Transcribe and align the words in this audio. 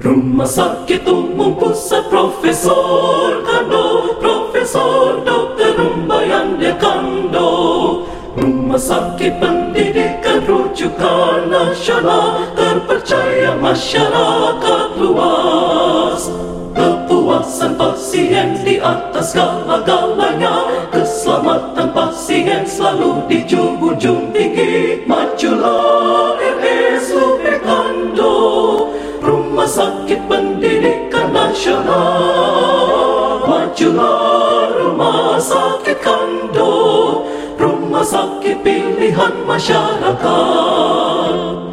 Rumah 0.00 0.48
Sakit 0.48 1.04
Umum 1.04 1.60
Pusat 1.60 2.08
Profesor 2.08 3.44
Kando 3.44 4.16
Profesor 4.16 5.20
Dr. 5.20 5.76
Rumbayan 5.76 6.56
Kando 6.80 7.52
Rumah 8.32 8.80
Sakit 8.80 9.36
Pendidikan 9.36 10.40
Rujukan 10.48 11.52
Nasional 11.52 12.48
Terpercaya 12.56 13.52
masyarakat 13.60 14.88
luas 14.96 16.32
Kepuasan 16.72 17.76
pasien 17.76 18.56
di 18.64 18.80
atas 18.80 19.36
segala-galanya 19.36 20.88
pasien 22.50 22.66
selalu 22.66 23.30
dijunjung 23.30 24.34
tinggi. 24.34 25.06
Majulah 25.06 26.34
RSUP 26.34 27.46
Kando 27.62 28.90
Rumah 29.22 29.70
Sakit 29.70 30.18
Pendidikan 30.26 31.30
Nasional. 31.30 31.94
Majulah 33.46 34.74
Rumah 34.74 35.38
Sakit 35.38 36.02
Kando. 36.02 37.22
Rumah 37.54 38.02
Sakit 38.02 38.66
Pilihan 38.66 39.46
Masyarakat. 39.46 40.18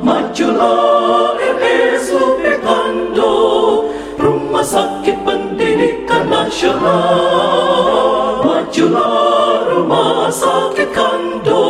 Majulah 0.05 1.41
RSUP 1.41 2.45
Kando 2.61 3.33
Rumah 4.21 4.61
Sakit 4.61 5.25
Pendidikan 5.25 6.29
Nasional 6.29 7.36
Sakit 10.37 10.93
Kando 10.93 11.65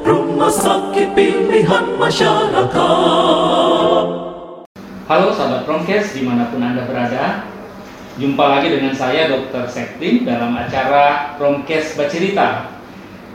Rumah 0.00 0.48
Sakit 0.48 1.12
Pilihan 1.12 1.92
Masyarakat 2.00 2.72
Halo 5.12 5.28
sahabat 5.36 5.68
Promkes 5.68 6.16
di 6.16 6.24
mana 6.24 6.48
pun 6.48 6.64
Anda 6.64 6.88
berada 6.88 7.44
Jumpa 8.16 8.44
lagi 8.48 8.72
dengan 8.72 8.96
saya 8.96 9.28
Dr. 9.28 9.68
Sektin 9.68 10.24
dalam 10.24 10.56
acara 10.56 11.36
Promkes 11.36 11.92
Bercerita 11.92 12.72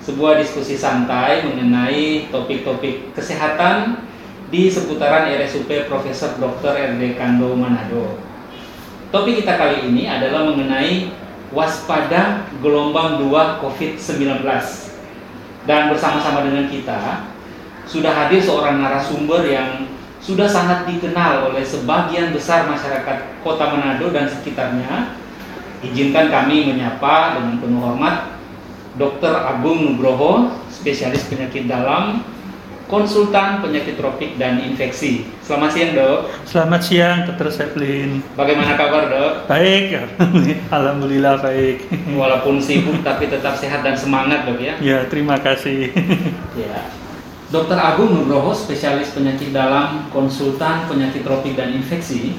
Sebuah 0.01 0.41
diskusi 0.41 0.73
santai 0.73 1.45
mengenai 1.45 2.33
topik-topik 2.33 3.13
kesehatan 3.13 4.09
di 4.49 4.73
seputaran 4.73 5.29
RSUP 5.37 5.85
Profesor 5.85 6.33
Dr. 6.41 6.97
RD 6.97 7.13
Kando 7.13 7.53
Manado 7.53 8.17
Topik 9.13 9.45
kita 9.45 9.53
kali 9.53 9.85
ini 9.85 10.09
adalah 10.09 10.49
mengenai 10.49 11.26
waspada 11.51 12.47
gelombang 12.59 13.23
2 13.23 13.63
COVID-19 13.63 14.43
Dan 15.67 15.81
bersama-sama 15.91 16.43
dengan 16.47 16.67
kita 16.71 17.27
sudah 17.87 18.11
hadir 18.11 18.43
seorang 18.43 18.83
narasumber 18.83 19.47
yang 19.47 19.87
sudah 20.19 20.43
sangat 20.43 20.83
dikenal 20.89 21.51
oleh 21.51 21.63
sebagian 21.63 22.35
besar 22.35 22.67
masyarakat 22.67 23.39
Kota 23.45 23.71
Manado 23.71 24.11
dan 24.11 24.27
sekitarnya. 24.27 25.15
Izinkan 25.79 26.27
kami 26.27 26.67
menyapa 26.67 27.37
dengan 27.39 27.61
penuh 27.63 27.79
hormat 27.79 28.35
Dr. 28.97 29.29
Agung 29.29 29.85
Nugroho, 29.85 30.57
spesialis 30.73 31.29
penyakit 31.29 31.69
dalam, 31.69 32.25
konsultan 32.87 33.59
penyakit 33.59 33.99
tropik 33.99 34.39
dan 34.39 34.63
infeksi. 34.63 35.27
Selamat 35.43 35.75
siang, 35.75 35.91
Dok. 35.91 36.19
Selamat 36.47 36.81
siang, 36.81 37.17
Dr. 37.27 37.51
Seplin. 37.51 38.23
Bagaimana 38.39 38.79
kabar, 38.79 39.11
Dok? 39.11 39.31
Baik, 39.51 40.07
alhamdulillah 40.77 41.43
baik. 41.43 41.83
Walaupun 42.15 42.63
sibuk 42.63 43.03
tapi 43.03 43.27
tetap 43.27 43.59
sehat 43.59 43.83
dan 43.83 43.99
semangat, 43.99 44.47
Dok 44.47 44.59
ya. 44.63 44.79
Ya, 44.79 45.05
terima 45.05 45.37
kasih. 45.37 45.91
Ya. 46.57 46.89
Dr. 47.53 47.77
Agung 47.77 48.11
Nugroho, 48.11 48.51
spesialis 48.51 49.13
penyakit 49.13 49.53
dalam, 49.53 50.09
konsultan 50.09 50.89
penyakit 50.89 51.21
tropik 51.21 51.53
dan 51.53 51.69
infeksi, 51.69 52.33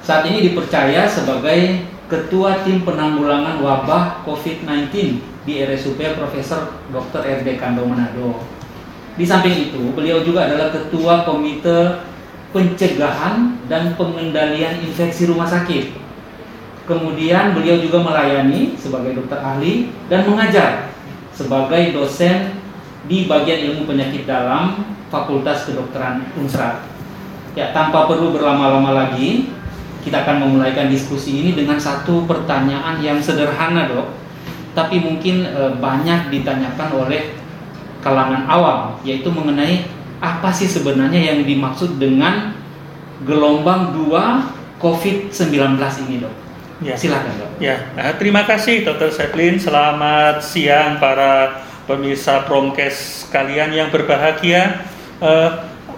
saat 0.00 0.24
ini 0.24 0.48
dipercaya 0.48 1.04
sebagai 1.04 1.84
Ketua 2.08 2.64
Tim 2.64 2.82
Penanggulangan 2.82 3.60
Wabah 3.60 4.24
COVID-19 4.24 4.90
di 5.44 5.54
RSUP 5.60 6.00
Profesor 6.16 6.72
Dr. 6.88 7.22
RD 7.42 7.60
Kando 7.60 7.84
Manado. 7.84 8.59
Di 9.20 9.28
samping 9.28 9.68
itu, 9.68 9.92
beliau 9.92 10.24
juga 10.24 10.48
adalah 10.48 10.72
Ketua 10.72 11.28
Komite 11.28 12.08
Pencegahan 12.56 13.52
dan 13.68 13.92
Pengendalian 13.92 14.80
Infeksi 14.80 15.28
Rumah 15.28 15.44
Sakit. 15.44 15.92
Kemudian 16.88 17.52
beliau 17.52 17.76
juga 17.84 18.00
melayani 18.00 18.80
sebagai 18.80 19.20
dokter 19.20 19.36
ahli 19.36 19.92
dan 20.08 20.24
mengajar 20.24 20.88
sebagai 21.36 21.92
dosen 21.92 22.64
di 23.04 23.28
bagian 23.28 23.68
ilmu 23.68 23.84
penyakit 23.84 24.24
dalam 24.24 24.88
Fakultas 25.12 25.68
Kedokteran 25.68 26.24
Unsrat. 26.40 26.80
Ya, 27.52 27.76
tanpa 27.76 28.08
perlu 28.08 28.32
berlama-lama 28.32 29.04
lagi, 29.04 29.52
kita 30.00 30.24
akan 30.24 30.48
memulaikan 30.48 30.88
diskusi 30.88 31.44
ini 31.44 31.52
dengan 31.52 31.76
satu 31.76 32.24
pertanyaan 32.24 32.96
yang 33.04 33.20
sederhana, 33.20 33.84
Dok. 33.84 34.16
Tapi 34.72 34.96
mungkin 34.96 35.44
e, 35.44 35.76
banyak 35.76 36.32
ditanyakan 36.32 36.88
oleh 36.94 37.39
kalangan 38.00 38.48
awam, 38.48 38.80
yaitu 39.04 39.28
mengenai 39.32 39.86
apa 40.20 40.52
sih 40.52 40.68
sebenarnya 40.68 41.32
yang 41.32 41.44
dimaksud 41.44 41.96
dengan 41.96 42.52
gelombang 43.24 43.96
2 43.96 44.80
COVID-19 44.80 45.76
ini, 46.08 46.24
Dok. 46.24 46.34
Ya. 46.80 46.96
Silakan, 46.96 47.32
Dok. 47.36 47.50
Ya, 47.60 47.92
nah, 47.92 48.16
terima 48.16 48.48
kasih 48.48 48.84
Dr. 48.84 49.12
Seplin. 49.12 49.60
Selamat 49.60 50.40
siang 50.40 50.96
para 50.96 51.64
pemirsa 51.84 52.44
Promkes 52.48 53.28
kalian 53.28 53.76
yang 53.76 53.88
berbahagia. 53.92 54.88
Eh, 55.20 55.50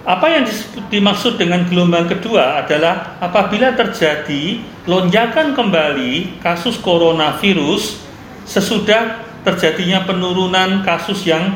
apa 0.03 0.27
yang 0.27 0.43
dimaksud 0.91 1.39
dengan 1.39 1.63
gelombang 1.63 2.11
kedua 2.11 2.59
adalah 2.59 3.15
apabila 3.23 3.71
terjadi 3.71 4.59
lonjakan 4.83 5.55
kembali 5.55 6.43
kasus 6.43 6.75
coronavirus 6.75 8.03
sesudah 8.43 9.23
terjadinya 9.47 10.03
penurunan 10.03 10.83
kasus 10.83 11.23
yang 11.23 11.55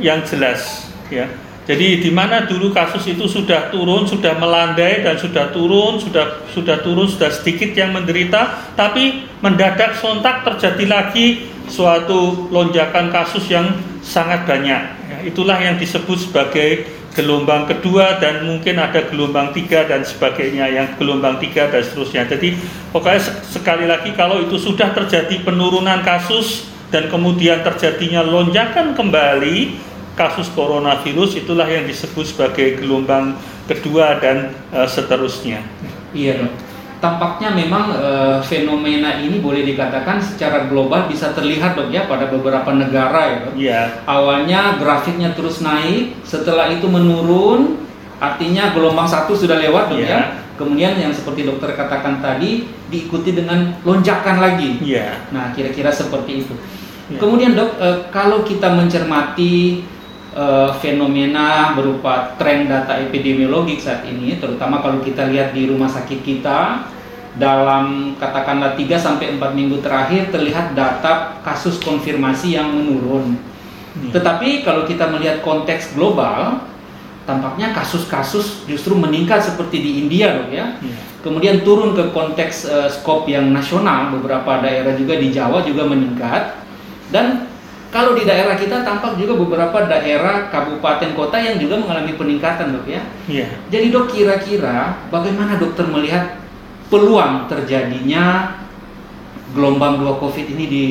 yang 0.00 0.24
jelas 0.26 0.90
ya. 1.12 1.28
Jadi 1.70 2.02
di 2.02 2.10
mana 2.10 2.50
dulu 2.50 2.74
kasus 2.74 3.06
itu 3.06 3.30
sudah 3.30 3.70
turun, 3.70 4.02
sudah 4.02 4.34
melandai 4.40 5.06
dan 5.06 5.14
sudah 5.14 5.54
turun, 5.54 6.02
sudah 6.02 6.42
sudah 6.50 6.82
turun, 6.82 7.06
sudah 7.06 7.30
sedikit 7.30 7.70
yang 7.78 7.94
menderita, 7.94 8.74
tapi 8.74 9.28
mendadak 9.38 9.94
sontak 10.00 10.42
terjadi 10.42 10.90
lagi 10.90 11.46
suatu 11.70 12.50
lonjakan 12.50 13.14
kasus 13.14 13.46
yang 13.46 13.70
sangat 14.02 14.50
banyak. 14.50 14.82
Ya, 15.14 15.18
itulah 15.22 15.62
yang 15.62 15.78
disebut 15.78 16.18
sebagai 16.26 16.90
gelombang 17.14 17.66
kedua 17.70 18.18
dan 18.22 18.46
mungkin 18.46 18.78
ada 18.78 19.06
gelombang 19.06 19.50
tiga 19.54 19.86
dan 19.86 20.06
sebagainya 20.06 20.66
yang 20.70 20.86
gelombang 20.98 21.38
tiga 21.38 21.70
dan 21.70 21.82
seterusnya. 21.82 22.26
Jadi 22.26 22.54
pokoknya 22.90 23.22
sekali 23.46 23.86
lagi 23.86 24.14
kalau 24.14 24.42
itu 24.42 24.58
sudah 24.58 24.94
terjadi 24.94 25.42
penurunan 25.42 26.02
kasus 26.02 26.70
dan 26.90 27.06
kemudian 27.06 27.62
terjadinya 27.62 28.26
lonjakan 28.26 28.98
kembali 28.98 29.89
kasus 30.20 30.52
coronavirus 30.52 31.40
itulah 31.40 31.64
yang 31.64 31.88
disebut 31.88 32.28
sebagai 32.28 32.76
gelombang 32.76 33.40
kedua 33.64 34.20
dan 34.20 34.52
uh, 34.68 34.84
seterusnya. 34.84 35.64
Iya 36.12 36.44
dok. 36.44 36.52
Tampaknya 37.00 37.56
memang 37.56 37.96
e, 37.96 38.10
fenomena 38.44 39.16
ini 39.24 39.40
boleh 39.40 39.64
dikatakan 39.64 40.20
secara 40.20 40.68
global 40.68 41.08
bisa 41.08 41.32
terlihat 41.32 41.72
dok 41.72 41.88
ya 41.88 42.04
pada 42.04 42.28
beberapa 42.28 42.76
negara 42.76 43.20
ya 43.24 43.36
dok. 43.40 43.54
Iya. 43.56 43.80
Awalnya 44.04 44.76
grafiknya 44.76 45.32
terus 45.32 45.64
naik, 45.64 46.12
setelah 46.28 46.68
itu 46.68 46.84
menurun, 46.84 47.80
artinya 48.20 48.76
gelombang 48.76 49.08
satu 49.08 49.32
sudah 49.32 49.56
lewat 49.56 49.96
dok 49.96 50.04
Iya. 50.04 50.12
ya. 50.12 50.20
Kemudian 50.60 51.00
yang 51.00 51.08
seperti 51.08 51.48
dokter 51.48 51.72
katakan 51.72 52.20
tadi 52.20 52.68
diikuti 52.92 53.32
dengan 53.32 53.80
lonjakan 53.80 54.36
lagi. 54.36 54.76
Iya. 54.84 55.24
Nah 55.32 55.56
kira-kira 55.56 55.88
seperti 55.88 56.44
itu. 56.44 56.52
Iya. 57.08 57.16
Kemudian 57.16 57.56
dok, 57.56 57.80
e, 57.80 57.88
kalau 58.12 58.44
kita 58.44 58.76
mencermati 58.76 59.80
eh, 60.34 60.70
fenomena 60.78 61.74
berupa 61.74 62.34
tren 62.38 62.70
data 62.70 62.98
epidemiologik 62.98 63.78
saat 63.82 64.06
ini, 64.06 64.38
terutama 64.38 64.82
kalau 64.82 65.02
kita 65.02 65.26
lihat 65.30 65.54
di 65.54 65.66
rumah 65.70 65.90
sakit 65.90 66.20
kita 66.22 66.90
dalam 67.38 68.18
katakanlah 68.18 68.74
3 68.74 68.98
sampai 68.98 69.38
4 69.38 69.54
minggu 69.54 69.78
terakhir 69.78 70.34
terlihat 70.34 70.74
data 70.74 71.38
kasus 71.46 71.78
konfirmasi 71.78 72.58
yang 72.58 72.74
menurun. 72.74 73.38
Hmm. 73.38 74.10
Tetapi 74.10 74.66
kalau 74.66 74.82
kita 74.86 75.06
melihat 75.10 75.42
konteks 75.42 75.94
global, 75.94 76.66
tampaknya 77.26 77.70
kasus-kasus 77.70 78.66
justru 78.66 78.98
meningkat 78.98 79.46
seperti 79.46 79.78
di 79.78 79.90
India, 80.06 80.34
dok 80.34 80.50
ya. 80.50 80.66
Iya. 80.82 80.96
Kemudian 81.20 81.56
turun 81.62 81.92
ke 81.94 82.10
konteks 82.10 82.66
eh, 82.66 82.88
skop 82.90 83.30
yang 83.30 83.52
nasional, 83.54 84.10
beberapa 84.14 84.58
daerah 84.58 84.96
juga 84.98 85.14
di 85.20 85.30
Jawa 85.30 85.62
juga 85.62 85.86
meningkat. 85.86 86.58
Dan 87.10 87.49
kalau 87.90 88.14
di 88.14 88.22
daerah 88.22 88.54
kita 88.54 88.86
tampak 88.86 89.18
juga 89.18 89.34
beberapa 89.34 89.90
daerah 89.90 90.46
kabupaten 90.46 91.10
kota 91.18 91.42
yang 91.42 91.58
juga 91.58 91.74
mengalami 91.74 92.14
peningkatan, 92.14 92.70
dok 92.78 92.86
ya. 92.86 93.02
Iya. 93.26 93.46
Jadi 93.66 93.86
dok 93.90 94.06
kira-kira 94.14 94.94
bagaimana 95.10 95.58
dokter 95.58 95.90
melihat 95.90 96.38
peluang 96.86 97.50
terjadinya 97.50 98.54
gelombang 99.50 99.98
2 100.06 100.22
COVID 100.22 100.46
ini 100.54 100.64
di 100.70 100.84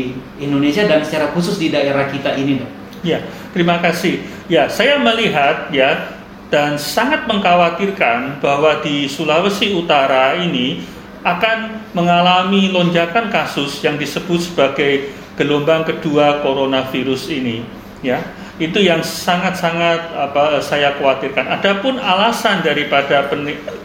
Indonesia 0.44 0.84
dan 0.84 1.00
secara 1.00 1.32
khusus 1.32 1.56
di 1.56 1.72
daerah 1.72 2.12
kita 2.12 2.36
ini, 2.36 2.60
dok? 2.60 2.72
Ya, 3.00 3.24
terima 3.56 3.80
kasih. 3.80 4.20
Ya, 4.52 4.68
saya 4.68 5.00
melihat 5.00 5.72
ya 5.72 6.20
dan 6.52 6.76
sangat 6.76 7.24
mengkhawatirkan 7.32 8.44
bahwa 8.44 8.84
di 8.84 9.08
Sulawesi 9.08 9.72
Utara 9.72 10.36
ini 10.36 10.84
akan 11.24 11.80
mengalami 11.96 12.72
lonjakan 12.76 13.32
kasus 13.32 13.80
yang 13.84 13.96
disebut 13.96 14.52
sebagai 14.52 15.16
gelombang 15.40 15.88
kedua 15.88 16.44
coronavirus 16.44 17.32
ini 17.32 17.64
ya 18.04 18.20
itu 18.60 18.84
yang 18.84 19.00
sangat-sangat 19.00 20.12
apa 20.20 20.60
saya 20.60 21.00
khawatirkan. 21.00 21.48
Adapun 21.48 21.96
alasan 21.96 22.60
daripada 22.60 23.32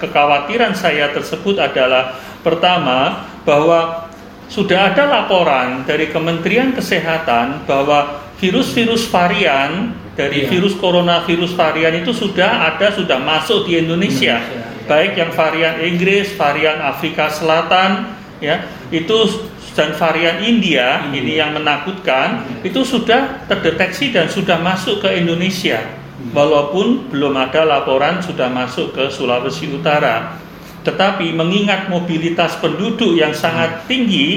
kekhawatiran 0.02 0.74
saya 0.74 1.14
tersebut 1.14 1.62
adalah 1.62 2.18
pertama 2.42 3.22
bahwa 3.46 4.10
sudah 4.50 4.92
ada 4.92 5.06
laporan 5.06 5.86
dari 5.86 6.10
Kementerian 6.10 6.74
Kesehatan 6.74 7.64
bahwa 7.70 8.26
virus-virus 8.42 9.06
varian 9.08 9.94
dari 10.18 10.44
ya. 10.44 10.50
virus 10.50 10.74
coronavirus 10.76 11.54
varian 11.54 11.94
itu 11.94 12.10
sudah 12.10 12.74
ada 12.74 12.90
sudah 12.90 13.22
masuk 13.22 13.70
di 13.70 13.78
Indonesia. 13.78 14.42
Indonesia 14.42 14.58
ya. 14.58 14.84
Baik 14.84 15.12
yang 15.16 15.30
varian 15.32 15.80
Inggris, 15.80 16.34
varian 16.36 16.82
Afrika 16.82 17.32
Selatan 17.32 18.10
ya, 18.42 18.68
itu 18.92 19.48
dan 19.74 19.92
varian 19.98 20.38
India 20.40 21.02
hmm. 21.04 21.18
ini 21.18 21.36
yang 21.36 21.52
menakutkan 21.52 22.46
hmm. 22.46 22.66
itu 22.66 22.86
sudah 22.86 23.44
terdeteksi 23.50 24.14
dan 24.14 24.30
sudah 24.30 24.56
masuk 24.62 25.02
ke 25.02 25.10
Indonesia 25.18 25.82
hmm. 25.82 26.30
walaupun 26.30 27.10
belum 27.10 27.34
ada 27.34 27.66
laporan 27.66 28.22
sudah 28.22 28.48
masuk 28.48 28.94
ke 28.94 29.10
Sulawesi 29.10 29.68
Utara 29.74 30.38
tetapi 30.86 31.34
mengingat 31.34 31.90
mobilitas 31.90 32.54
penduduk 32.62 33.18
yang 33.18 33.34
sangat 33.34 33.82
hmm. 33.82 33.86
tinggi 33.90 34.28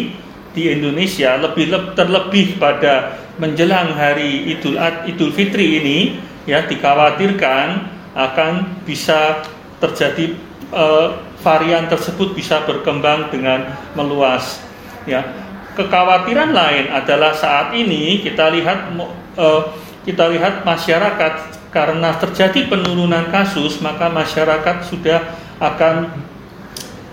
di 0.57 0.73
Indonesia 0.73 1.37
lebih 1.37 1.69
terlebih 1.93 2.57
pada 2.57 3.21
menjelang 3.37 3.93
hari 3.93 4.49
Idul 4.57 4.73
Idul 5.05 5.29
Fitri 5.29 5.77
ini 5.77 6.17
ya 6.49 6.65
dikhawatirkan 6.65 7.93
akan 8.17 8.81
bisa 8.81 9.45
terjadi 9.77 10.33
uh, 10.73 11.21
varian 11.45 11.85
tersebut 11.85 12.33
bisa 12.33 12.65
berkembang 12.65 13.29
dengan 13.29 13.77
meluas 13.93 14.66
ya 15.07 15.47
kekhawatiran 15.77 16.51
lain 16.51 16.89
adalah 16.89 17.31
saat 17.31 17.71
ini 17.77 18.19
kita 18.25 18.49
lihat 18.49 18.91
uh, 19.37 19.61
kita 20.03 20.27
lihat 20.33 20.65
masyarakat 20.65 21.33
karena 21.69 22.17
terjadi 22.17 22.65
penurunan 22.65 23.29
kasus 23.29 23.77
maka 23.79 24.09
masyarakat 24.09 24.81
sudah 24.81 25.21
akan 25.61 26.09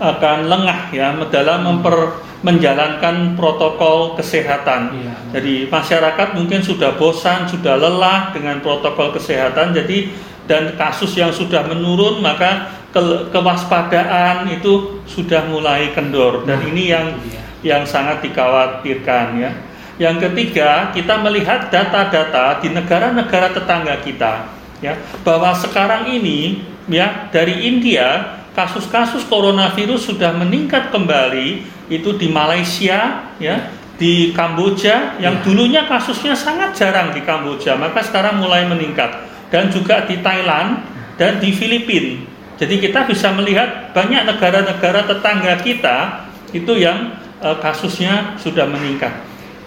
akan 0.01 0.37
lengah 0.51 0.91
ya 0.91 1.15
dalam 1.29 1.63
memper 1.63 2.25
menjalankan 2.43 3.33
protokol 3.33 4.13
kesehatan. 4.13 4.93
Iya. 4.93 5.13
Jadi 5.39 5.53
masyarakat 5.65 6.37
mungkin 6.37 6.61
sudah 6.61 6.93
bosan, 6.93 7.49
sudah 7.49 7.73
lelah 7.73 8.35
dengan 8.37 8.61
protokol 8.61 9.17
kesehatan. 9.17 9.73
Jadi 9.73 10.13
dan 10.45 10.77
kasus 10.77 11.17
yang 11.17 11.33
sudah 11.33 11.65
menurun 11.65 12.21
maka 12.21 12.69
ke, 12.93 13.33
kewaspadaan 13.33 14.45
itu 14.51 15.01
sudah 15.09 15.49
mulai 15.49 15.89
kendor 15.89 16.45
dan 16.45 16.61
nah, 16.61 16.69
ini 16.69 16.83
yang 16.93 17.17
iya 17.25 17.44
yang 17.65 17.81
sangat 17.83 18.21
dikhawatirkan 18.21 19.41
ya. 19.41 19.51
Yang 19.97 20.29
ketiga, 20.29 20.93
kita 20.93 21.17
melihat 21.17 21.73
data-data 21.73 22.61
di 22.61 22.69
negara-negara 22.69 23.55
tetangga 23.57 23.95
kita 24.05 24.45
ya, 24.83 24.93
bahwa 25.25 25.55
sekarang 25.57 26.13
ini 26.13 26.61
ya 26.85 27.31
dari 27.33 27.65
India 27.65 28.37
kasus-kasus 28.53 29.25
coronavirus 29.25 30.13
sudah 30.13 30.35
meningkat 30.35 30.93
kembali 30.93 31.65
itu 31.89 32.13
di 32.19 32.27
Malaysia 32.29 33.23
ya, 33.41 33.71
di 33.95 34.35
Kamboja 34.35 35.17
yang 35.17 35.39
ya. 35.39 35.43
dulunya 35.43 35.81
kasusnya 35.87 36.35
sangat 36.37 36.75
jarang 36.75 37.15
di 37.15 37.23
Kamboja, 37.23 37.79
maka 37.79 38.03
sekarang 38.03 38.43
mulai 38.43 38.67
meningkat 38.67 39.09
dan 39.49 39.71
juga 39.71 40.03
di 40.05 40.19
Thailand 40.19 40.83
dan 41.15 41.39
di 41.39 41.55
Filipina. 41.55 42.19
Jadi 42.55 42.79
kita 42.79 43.07
bisa 43.07 43.31
melihat 43.35 43.91
banyak 43.91 44.27
negara-negara 44.27 45.07
tetangga 45.07 45.59
kita 45.59 46.27
itu 46.55 46.71
yang 46.79 47.24
Eh, 47.43 47.57
kasusnya 47.59 48.39
sudah 48.39 48.63
meningkat. 48.63 49.11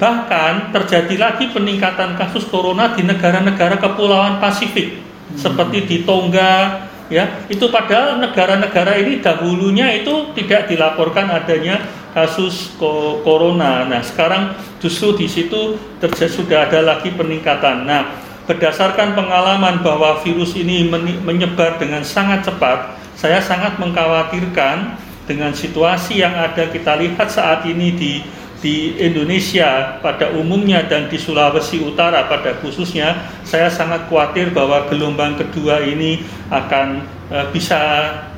Bahkan 0.01 0.73
terjadi 0.73 1.21
lagi 1.21 1.53
peningkatan 1.53 2.17
kasus 2.17 2.49
corona 2.49 2.97
di 2.97 3.05
negara-negara 3.05 3.77
kepulauan 3.77 4.41
Pasifik 4.41 4.97
hmm. 4.97 5.37
seperti 5.37 5.85
di 5.85 5.97
Tonga 6.09 6.89
ya. 7.13 7.45
Itu 7.53 7.69
padahal 7.69 8.25
negara-negara 8.25 8.97
ini 9.05 9.21
dahulunya 9.21 9.93
itu 10.01 10.33
tidak 10.33 10.73
dilaporkan 10.73 11.29
adanya 11.29 11.85
kasus 12.17 12.73
corona. 13.21 13.85
Nah, 13.85 14.01
sekarang 14.01 14.57
justru 14.81 15.21
di 15.21 15.29
situ 15.29 15.77
terjadi 16.01 16.33
sudah 16.33 16.59
ada 16.73 16.81
lagi 16.81 17.13
peningkatan. 17.13 17.85
Nah, 17.85 18.17
berdasarkan 18.49 19.13
pengalaman 19.13 19.85
bahwa 19.85 20.25
virus 20.25 20.57
ini 20.57 20.89
menyebar 21.21 21.77
dengan 21.77 22.01
sangat 22.01 22.49
cepat, 22.49 22.97
saya 23.13 23.45
sangat 23.45 23.77
mengkhawatirkan 23.77 25.08
dengan 25.29 25.53
situasi 25.53 26.25
yang 26.25 26.33
ada 26.33 26.73
kita 26.73 26.97
lihat 26.97 27.29
saat 27.29 27.69
ini 27.69 27.93
di 27.93 28.13
di 28.59 28.99
Indonesia 28.99 30.03
pada 30.03 30.35
umumnya 30.35 30.83
dan 30.91 31.07
di 31.07 31.15
Sulawesi 31.15 31.79
Utara 31.79 32.27
pada 32.27 32.59
khususnya 32.59 33.15
saya 33.47 33.71
sangat 33.71 34.11
khawatir 34.11 34.51
bahwa 34.51 34.91
gelombang 34.91 35.39
kedua 35.39 35.79
ini 35.87 36.27
akan 36.51 37.07
uh, 37.31 37.47
bisa 37.55 37.79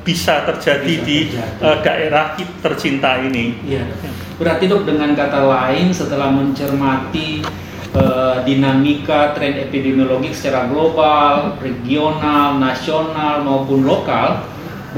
bisa 0.05 0.45
terjadi 0.45 0.93
bisa 0.93 1.05
di 1.05 1.17
Uh, 1.61 1.77
daerah 1.85 2.33
tercinta 2.61 3.21
ini. 3.21 3.53
Ya. 3.69 3.85
Berarti 4.41 4.65
dok 4.65 4.85
dengan 4.89 5.13
kata 5.13 5.45
lain 5.45 5.93
setelah 5.93 6.33
mencermati 6.33 7.45
uh, 7.93 8.41
dinamika 8.41 9.37
tren 9.37 9.61
epidemiologi 9.61 10.33
secara 10.33 10.65
global, 10.65 11.53
regional, 11.61 12.57
nasional 12.57 13.45
maupun 13.45 13.85
lokal 13.85 14.41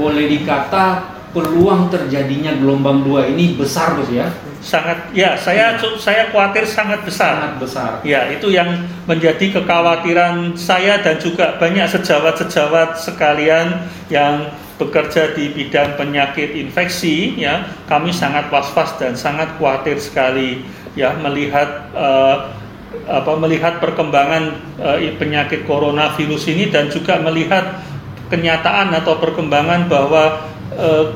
boleh 0.00 0.26
dikata 0.26 1.13
peluang 1.34 1.90
terjadinya 1.90 2.54
gelombang 2.54 3.02
dua 3.02 3.26
ini 3.26 3.58
besar 3.58 3.98
bos 3.98 4.06
ya? 4.08 4.30
Sangat 4.62 5.10
ya 5.12 5.34
saya 5.34 5.76
ya. 5.76 5.90
saya 5.98 6.22
khawatir 6.30 6.64
sangat 6.64 7.02
besar. 7.02 7.36
Sangat 7.36 7.54
besar. 7.60 7.90
Ya 8.06 8.30
itu 8.30 8.54
yang 8.54 8.86
menjadi 9.04 9.60
kekhawatiran 9.60 10.54
saya 10.54 11.02
dan 11.02 11.18
juga 11.18 11.58
banyak 11.58 11.90
sejawat-sejawat 11.90 12.96
sekalian 12.96 13.90
yang 14.08 14.48
bekerja 14.78 15.34
di 15.34 15.50
bidang 15.52 15.98
penyakit 15.98 16.54
infeksi 16.54 17.34
ya. 17.36 17.66
Kami 17.90 18.14
sangat 18.14 18.48
was-was 18.48 18.94
dan 18.96 19.18
sangat 19.18 19.58
khawatir 19.58 19.98
sekali 19.98 20.62
ya 20.94 21.12
melihat 21.18 21.90
uh, 21.92 22.54
apa 23.10 23.32
melihat 23.36 23.82
perkembangan 23.82 24.54
uh, 24.78 24.96
penyakit 25.18 25.66
coronavirus 25.66 26.54
ini 26.54 26.70
dan 26.70 26.88
juga 26.88 27.18
melihat 27.18 27.82
kenyataan 28.32 28.94
atau 28.96 29.20
perkembangan 29.20 29.90
bahwa 29.90 30.53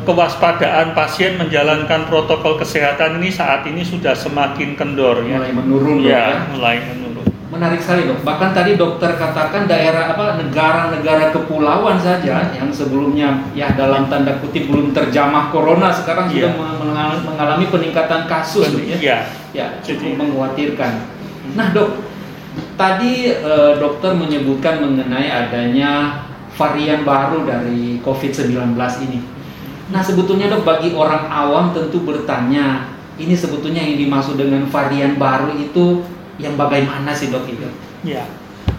kewaspadaan 0.07 0.95
pasien 0.95 1.35
menjalankan 1.35 2.07
protokol 2.07 2.59
kesehatan 2.59 3.19
ini 3.19 3.31
saat 3.33 3.67
ini 3.67 3.83
sudah 3.83 4.15
semakin 4.15 4.79
kendor 4.79 5.27
ya. 5.27 5.39
Mulai 5.39 5.53
menurun 5.55 5.99
ya, 6.03 6.11
ya. 6.11 6.27
mulai 6.55 6.77
menurun. 6.85 7.27
Menarik 7.49 7.81
sekali 7.81 8.05
dok. 8.07 8.23
Bahkan 8.23 8.51
tadi 8.53 8.77
dokter 8.77 9.17
katakan 9.17 9.65
daerah 9.65 10.13
apa 10.13 10.37
negara-negara 10.37 11.33
kepulauan 11.33 11.97
saja 11.97 12.53
yang 12.53 12.69
sebelumnya 12.69 13.41
ya 13.57 13.73
dalam 13.73 14.07
tanda 14.13 14.37
kutip 14.39 14.69
belum 14.69 14.93
terjamah 14.93 15.49
corona 15.49 15.89
sekarang 15.91 16.29
ya. 16.29 16.53
sudah 16.53 16.53
mengalami 17.25 17.67
peningkatan 17.73 18.29
kasus 18.29 18.69
Ben, 18.77 19.01
ya. 19.01 19.25
Ya, 19.57 19.81
cukup 19.81 20.21
mengkhawatirkan. 20.21 20.93
Nah 21.57 21.73
dok, 21.73 22.05
tadi 22.77 23.33
eh, 23.33 23.73
dokter 23.81 24.13
menyebutkan 24.13 24.85
mengenai 24.85 25.33
adanya 25.33 26.21
varian 26.59 27.07
baru 27.07 27.49
dari 27.49 28.03
COVID-19 28.03 28.77
ini. 29.09 29.38
Nah 29.89 30.05
sebetulnya 30.05 30.53
dok 30.53 30.69
bagi 30.69 30.93
orang 30.93 31.29
awam 31.33 31.73
tentu 31.73 32.05
bertanya 32.05 32.93
ini 33.19 33.35
sebetulnya 33.35 33.83
yang 33.83 33.99
dimaksud 33.99 34.39
dengan 34.39 34.69
varian 34.71 35.19
baru 35.19 35.57
itu 35.59 36.05
yang 36.39 36.55
bagaimana 36.55 37.11
sih 37.17 37.35
dok 37.35 37.51
itu? 37.51 37.67
Ya, 38.07 38.23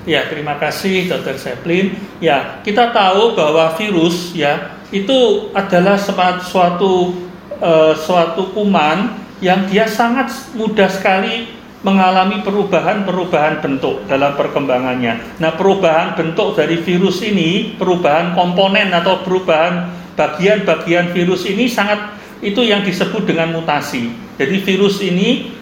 ya 0.07 0.31
terima 0.31 0.55
kasih 0.55 1.11
dokter 1.11 1.35
Seplin. 1.35 1.97
Ya 2.23 2.63
kita 2.63 2.95
tahu 2.95 3.35
bahwa 3.35 3.75
virus 3.75 4.31
ya 4.31 4.79
itu 4.89 5.51
adalah 5.51 5.99
suatu 5.99 7.13
uh, 7.59 7.93
suatu 7.93 8.55
kuman 8.55 9.19
yang 9.43 9.67
dia 9.67 9.87
sangat 9.87 10.31
mudah 10.55 10.87
sekali 10.87 11.59
mengalami 11.79 12.43
perubahan-perubahan 12.43 13.63
bentuk 13.63 14.03
dalam 14.11 14.35
perkembangannya. 14.35 15.39
Nah, 15.39 15.55
perubahan 15.55 16.11
bentuk 16.11 16.59
dari 16.59 16.83
virus 16.83 17.23
ini, 17.23 17.71
perubahan 17.79 18.35
komponen 18.35 18.91
atau 18.91 19.23
perubahan 19.23 19.87
bagian-bagian 20.19 21.15
virus 21.15 21.47
ini 21.47 21.71
sangat 21.71 22.19
itu 22.43 22.59
yang 22.59 22.83
disebut 22.83 23.23
dengan 23.23 23.55
mutasi. 23.55 24.11
Jadi 24.35 24.59
virus 24.67 24.99
ini 24.99 25.55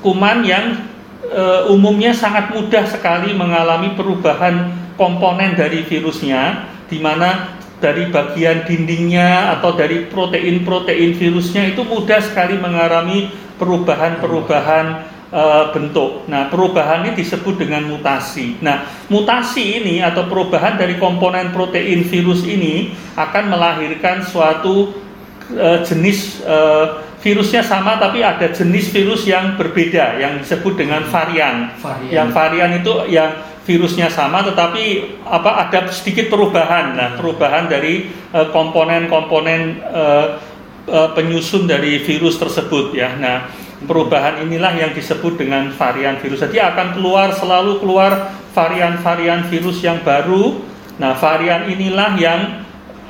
kuman 0.00 0.40
yang 0.44 0.88
e, 1.20 1.42
umumnya 1.68 2.16
sangat 2.16 2.56
mudah 2.56 2.88
sekali 2.88 3.36
mengalami 3.36 3.92
perubahan 3.92 4.72
komponen 4.96 5.52
dari 5.52 5.84
virusnya 5.84 6.72
di 6.88 6.96
mana 7.00 7.60
dari 7.80 8.08
bagian 8.08 8.64
dindingnya 8.64 9.60
atau 9.60 9.76
dari 9.76 10.08
protein-protein 10.08 11.12
virusnya 11.20 11.76
itu 11.76 11.84
mudah 11.84 12.20
sekali 12.24 12.56
mengalami 12.56 13.28
perubahan-perubahan 13.60 15.13
uh, 15.34 15.74
bentuk. 15.74 16.30
Nah, 16.30 16.46
perubahan 16.46 17.04
ini 17.04 17.18
disebut 17.18 17.58
dengan 17.58 17.90
mutasi. 17.90 18.62
Nah, 18.62 18.86
mutasi 19.10 19.82
ini 19.82 19.98
atau 19.98 20.30
perubahan 20.30 20.78
dari 20.78 20.96
komponen 20.96 21.50
protein 21.50 22.06
virus 22.06 22.46
ini 22.46 22.94
akan 23.18 23.50
melahirkan 23.50 24.22
suatu 24.22 24.94
uh, 25.58 25.82
jenis 25.82 26.40
uh, 26.46 27.02
virusnya 27.18 27.64
sama 27.64 27.96
tapi 27.96 28.20
ada 28.20 28.52
jenis 28.52 28.92
virus 28.92 29.24
yang 29.24 29.58
berbeda 29.58 30.22
yang 30.22 30.38
disebut 30.38 30.78
dengan 30.78 31.02
varian. 31.10 31.74
varian. 31.82 32.12
Yang 32.12 32.28
varian 32.30 32.70
itu 32.78 32.94
yang 33.10 33.30
virusnya 33.64 34.12
sama 34.12 34.44
tetapi 34.44 35.16
apa 35.24 35.66
ada 35.66 35.88
sedikit 35.90 36.30
perubahan. 36.30 36.94
Nah, 36.94 37.08
perubahan 37.16 37.66
dari 37.66 38.12
komponen-komponen 38.34 39.80
uh, 39.88 40.26
uh, 40.88 41.10
penyusun 41.16 41.64
dari 41.64 42.02
virus 42.04 42.36
tersebut 42.36 42.92
ya. 42.92 43.16
Nah, 43.16 43.63
perubahan 43.84 44.44
inilah 44.44 44.72
yang 44.76 44.92
disebut 44.92 45.40
dengan 45.40 45.72
varian 45.74 46.20
virus. 46.20 46.44
Jadi 46.44 46.60
akan 46.60 46.96
keluar 46.96 47.32
selalu 47.32 47.80
keluar 47.80 48.34
varian-varian 48.54 49.46
virus 49.48 49.82
yang 49.84 50.00
baru. 50.02 50.60
Nah, 51.00 51.18
varian 51.18 51.66
inilah 51.66 52.14
yang 52.18 52.40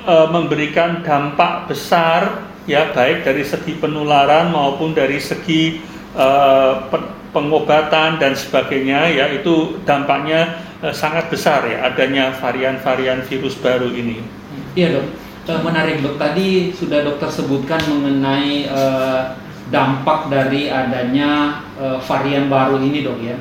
e, 0.05 0.15
memberikan 0.33 1.05
dampak 1.05 1.69
besar 1.69 2.49
ya 2.65 2.89
baik 2.97 3.29
dari 3.29 3.45
segi 3.45 3.77
penularan 3.77 4.49
maupun 4.53 4.97
dari 4.97 5.21
segi 5.21 5.85
e, 6.17 6.27
pengobatan 7.35 8.17
dan 8.17 8.33
sebagainya 8.33 9.11
ya 9.13 9.27
itu 9.29 9.83
dampaknya 9.85 10.65
e, 10.81 10.97
sangat 10.97 11.29
besar 11.29 11.69
ya 11.69 11.93
adanya 11.93 12.33
varian-varian 12.41 13.21
virus 13.29 13.55
baru 13.61 13.93
ini. 13.93 14.45
Iya, 14.75 14.99
Dok. 14.99 15.61
Menarik, 15.61 16.01
Dok. 16.01 16.17
Tadi 16.17 16.73
sudah 16.73 17.05
dokter 17.05 17.29
sebutkan 17.29 17.79
mengenai 17.85 18.65
uh, 18.65 19.44
dampak 19.73 20.29
dari 20.29 20.69
adanya 20.69 21.63
uh, 21.81 21.99
varian 22.05 22.49
baru 22.53 22.81
ini 22.81 23.05
dok 23.05 23.19
ya. 23.21 23.37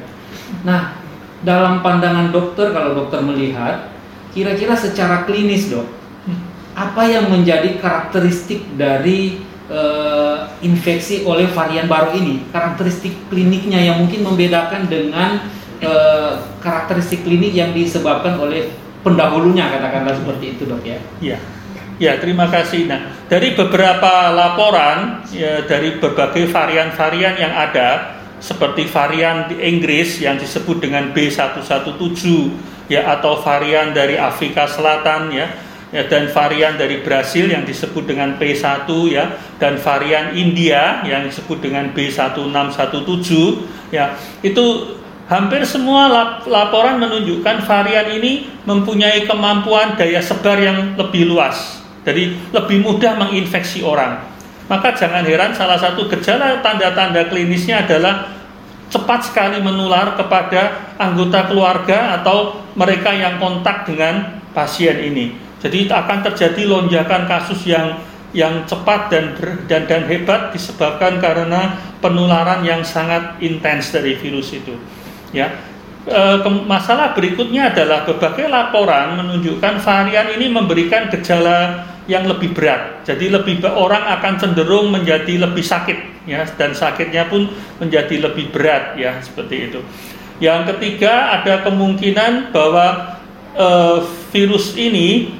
Nah 0.63 0.95
dalam 1.43 1.83
pandangan 1.83 2.31
dokter 2.31 2.71
kalau 2.71 2.95
dokter 2.95 3.19
melihat 3.19 3.91
kira-kira 4.31 4.73
secara 4.73 5.27
klinis 5.27 5.67
dok 5.67 5.85
apa 6.73 7.05
yang 7.05 7.29
menjadi 7.29 7.77
karakteristik 7.77 8.65
dari 8.73 9.45
uh, 9.69 10.49
infeksi 10.65 11.21
oleh 11.21 11.45
varian 11.53 11.85
baru 11.85 12.17
ini 12.17 12.49
karakteristik 12.49 13.13
kliniknya 13.29 13.77
yang 13.77 14.01
mungkin 14.01 14.25
membedakan 14.25 14.89
dengan 14.89 15.45
uh, 15.85 16.41
karakteristik 16.65 17.21
klinik 17.21 17.53
yang 17.53 17.75
disebabkan 17.77 18.41
oleh 18.41 18.73
pendahulunya 19.05 19.69
katakanlah 19.69 20.15
seperti 20.17 20.57
itu 20.57 20.63
dok 20.65 20.81
ya. 20.81 20.97
Iya. 21.21 21.37
Ya, 22.01 22.17
terima 22.17 22.49
kasih. 22.49 22.89
Nah, 22.89 23.13
dari 23.29 23.53
beberapa 23.53 24.33
laporan 24.33 25.21
ya, 25.29 25.61
dari 25.61 26.01
berbagai 26.01 26.49
varian-varian 26.49 27.37
yang 27.37 27.53
ada, 27.53 28.17
seperti 28.43 28.89
varian 28.91 29.47
di 29.47 29.55
Inggris 29.61 30.19
yang 30.19 30.35
disebut 30.35 30.83
dengan 30.83 31.15
B117 31.15 32.19
ya 32.91 33.07
atau 33.15 33.39
varian 33.39 33.95
dari 33.95 34.19
Afrika 34.19 34.67
Selatan 34.67 35.31
ya, 35.31 35.47
ya 35.95 36.03
dan 36.11 36.27
varian 36.27 36.75
dari 36.75 36.99
Brasil 37.05 37.47
yang 37.47 37.63
disebut 37.63 38.09
dengan 38.09 38.35
P1 38.35 38.89
ya 39.07 39.39
dan 39.61 39.79
varian 39.79 40.35
India 40.35 41.05
yang 41.07 41.23
disebut 41.29 41.61
dengan 41.61 41.93
B1617 41.95 43.29
ya 43.93 44.17
itu 44.43 44.97
hampir 45.31 45.63
semua 45.63 46.33
laporan 46.43 46.99
menunjukkan 46.99 47.63
varian 47.63 48.11
ini 48.11 48.51
mempunyai 48.67 49.23
kemampuan 49.23 49.95
daya 49.95 50.19
sebar 50.19 50.59
yang 50.59 50.99
lebih 50.99 51.31
luas 51.31 51.82
jadi 52.03 52.35
lebih 52.51 52.83
mudah 52.83 53.15
menginfeksi 53.15 53.83
orang. 53.83 54.19
Maka 54.67 54.95
jangan 54.95 55.27
heran 55.27 55.51
salah 55.51 55.75
satu 55.75 56.07
gejala 56.07 56.63
tanda-tanda 56.63 57.27
klinisnya 57.27 57.83
adalah 57.83 58.31
cepat 58.87 59.25
sekali 59.25 59.57
menular 59.59 60.13
kepada 60.13 60.93
anggota 61.01 61.49
keluarga 61.49 62.21
atau 62.21 62.61
mereka 62.77 63.09
yang 63.11 63.41
kontak 63.41 63.89
dengan 63.89 64.39
pasien 64.53 65.01
ini. 65.01 65.33
Jadi 65.59 65.89
akan 65.89 66.19
terjadi 66.31 66.67
lonjakan 66.67 67.25
kasus 67.25 67.65
yang 67.65 67.97
yang 68.33 68.65
cepat 68.65 69.13
dan 69.13 69.25
dan 69.69 69.85
dan 69.85 70.03
hebat 70.09 70.51
disebabkan 70.51 71.21
karena 71.21 71.77
penularan 72.01 72.65
yang 72.65 72.81
sangat 72.81 73.37
intens 73.39 73.93
dari 73.93 74.17
virus 74.17 74.51
itu. 74.57 74.73
Ya, 75.29 75.53
e, 76.05 76.21
masalah 76.65 77.13
berikutnya 77.13 77.73
adalah 77.73 78.05
berbagai 78.05 78.49
laporan 78.49 79.17
menunjukkan 79.21 79.81
varian 79.81 80.27
ini 80.33 80.49
memberikan 80.49 81.09
gejala 81.13 81.92
yang 82.05 82.27
lebih 82.27 82.51
berat. 82.51 83.05
Jadi 83.07 83.31
lebih 83.31 83.63
orang 83.63 84.03
akan 84.19 84.33
cenderung 84.39 84.91
menjadi 84.91 85.39
lebih 85.39 85.63
sakit 85.63 86.27
ya 86.27 86.43
dan 86.55 86.75
sakitnya 86.75 87.27
pun 87.27 87.47
menjadi 87.79 88.27
lebih 88.29 88.51
berat 88.51 88.99
ya 88.99 89.19
seperti 89.23 89.71
itu. 89.71 89.79
Yang 90.43 90.75
ketiga 90.75 91.39
ada 91.39 91.63
kemungkinan 91.63 92.51
bahwa 92.51 93.15
e, 93.55 93.67
virus 94.35 94.75
ini 94.75 95.39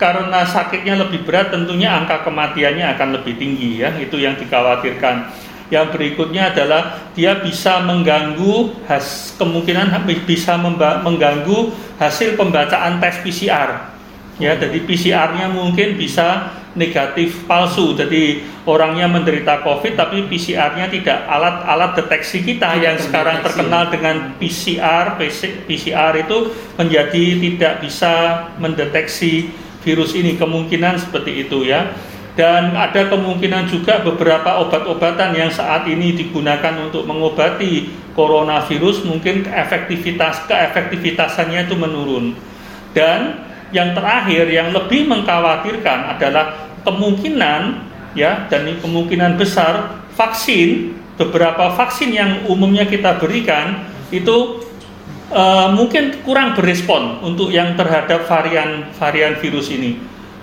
karena 0.00 0.48
sakitnya 0.48 0.96
lebih 1.06 1.22
berat 1.28 1.52
tentunya 1.52 1.92
angka 1.92 2.24
kematiannya 2.26 2.96
akan 2.96 3.08
lebih 3.20 3.36
tinggi 3.36 3.84
ya 3.84 3.94
itu 4.00 4.18
yang 4.18 4.34
dikhawatirkan. 4.34 5.30
Yang 5.70 5.94
berikutnya 5.94 6.50
adalah 6.50 6.98
dia 7.14 7.38
bisa 7.38 7.78
mengganggu 7.86 8.74
has, 8.90 9.38
kemungkinan 9.38 10.02
bisa 10.26 10.58
mengganggu 11.06 11.70
hasil 11.94 12.34
pembacaan 12.34 12.98
tes 12.98 13.22
PCR 13.22 13.99
ya 14.40 14.56
jadi 14.56 14.78
PCR-nya 14.82 15.52
mungkin 15.52 16.00
bisa 16.00 16.56
negatif 16.74 17.46
palsu. 17.50 17.94
Jadi 17.98 18.46
orangnya 18.66 19.10
menderita 19.10 19.62
COVID 19.66 19.98
tapi 19.98 20.26
PCR-nya 20.30 20.86
tidak. 20.90 21.26
Alat-alat 21.26 21.98
deteksi 21.98 22.42
kita 22.46 22.78
yang 22.78 22.96
sekarang 22.98 23.42
terkenal 23.42 23.90
dengan 23.90 24.34
PCR 24.38 25.18
PCR 25.18 26.12
itu 26.14 26.38
menjadi 26.78 27.24
tidak 27.38 27.74
bisa 27.82 28.14
mendeteksi 28.62 29.50
virus 29.82 30.14
ini 30.14 30.36
kemungkinan 30.38 31.00
seperti 31.00 31.48
itu 31.48 31.66
ya. 31.66 31.90
Dan 32.38 32.78
ada 32.78 33.10
kemungkinan 33.10 33.66
juga 33.68 34.00
beberapa 34.00 34.62
obat-obatan 34.64 35.34
yang 35.34 35.50
saat 35.50 35.84
ini 35.90 36.14
digunakan 36.14 36.78
untuk 36.78 37.04
mengobati 37.04 37.90
coronavirus 38.14 39.02
mungkin 39.04 39.44
efektivitas 39.50 40.46
keefektivitasannya 40.46 41.66
itu 41.66 41.74
menurun. 41.74 42.38
Dan 42.94 43.49
yang 43.70 43.94
terakhir 43.94 44.50
yang 44.50 44.74
lebih 44.74 45.06
mengkhawatirkan 45.06 46.18
adalah 46.18 46.70
kemungkinan 46.82 47.90
ya 48.18 48.46
dan 48.50 48.66
kemungkinan 48.82 49.38
besar 49.38 50.02
vaksin 50.18 50.98
beberapa 51.14 51.76
vaksin 51.76 52.10
yang 52.10 52.30
umumnya 52.48 52.88
kita 52.88 53.20
berikan 53.20 53.86
itu 54.10 54.64
uh, 55.30 55.70
mungkin 55.70 56.18
kurang 56.26 56.58
berespon 56.58 57.22
untuk 57.22 57.54
yang 57.54 57.78
terhadap 57.78 58.26
varian 58.26 58.90
varian 58.98 59.38
virus 59.38 59.70
ini. 59.70 60.00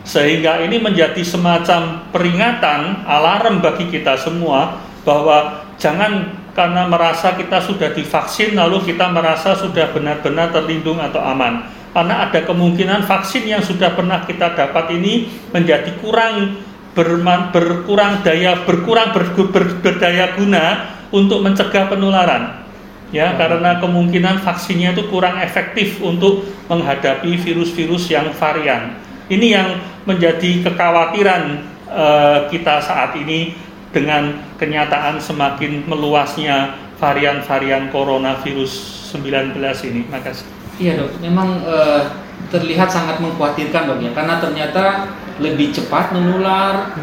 Sehingga 0.07 0.63
ini 0.63 0.79
menjadi 0.79 1.19
semacam 1.19 2.07
peringatan 2.15 3.03
alarm 3.03 3.59
bagi 3.59 3.91
kita 3.91 4.15
semua 4.15 4.79
bahwa 5.03 5.67
jangan 5.75 6.31
karena 6.55 6.87
merasa 6.87 7.35
kita 7.35 7.59
sudah 7.59 7.91
divaksin 7.91 8.55
lalu 8.55 8.81
kita 8.87 9.11
merasa 9.11 9.53
sudah 9.53 9.91
benar-benar 9.91 10.49
terlindung 10.55 10.97
atau 10.97 11.19
aman 11.21 11.69
karena 11.95 12.29
ada 12.29 12.39
kemungkinan 12.45 13.07
vaksin 13.07 13.47
yang 13.47 13.63
sudah 13.63 13.95
pernah 13.97 14.21
kita 14.27 14.53
dapat 14.53 14.93
ini 14.93 15.27
menjadi 15.49 15.97
kurang 15.97 16.61
berman, 16.97 17.53
berkurang 17.53 18.25
daya 18.25 18.65
berkurang 18.65 19.13
ber, 19.13 19.29
ber, 19.53 19.65
berdaya 19.85 20.33
guna 20.33 20.97
untuk 21.13 21.45
mencegah 21.45 21.85
penularan. 21.85 22.65
Ya 23.13 23.31
hmm. 23.31 23.37
karena 23.39 23.71
kemungkinan 23.79 24.43
vaksinnya 24.43 24.97
itu 24.97 25.07
kurang 25.07 25.39
efektif 25.39 26.01
untuk 26.03 26.43
menghadapi 26.67 27.39
virus-virus 27.39 28.09
yang 28.11 28.33
varian. 28.35 28.97
Ini 29.29 29.47
yang 29.47 29.69
menjadi 30.03 30.65
kekhawatiran 30.65 31.43
uh, 31.87 32.39
kita 32.51 32.83
saat 32.83 33.15
ini 33.15 33.55
dengan 33.93 34.35
kenyataan 34.59 35.23
semakin 35.23 35.87
meluasnya 35.87 36.75
varian-varian 36.99 37.87
coronavirus 37.93 38.71
19 39.15 39.55
ini. 39.87 40.01
Makasih 40.11 40.56
Iya 40.77 40.93
dok, 41.01 41.17
memang 41.25 41.65
uh, 41.65 42.05
terlihat 42.53 42.93
sangat 42.93 43.17
mengkhawatirkan 43.17 43.89
dok 43.89 43.99
ya, 44.01 44.11
karena 44.13 44.37
ternyata 44.37 45.09
lebih 45.41 45.73
cepat 45.73 46.13
menular, 46.13 46.93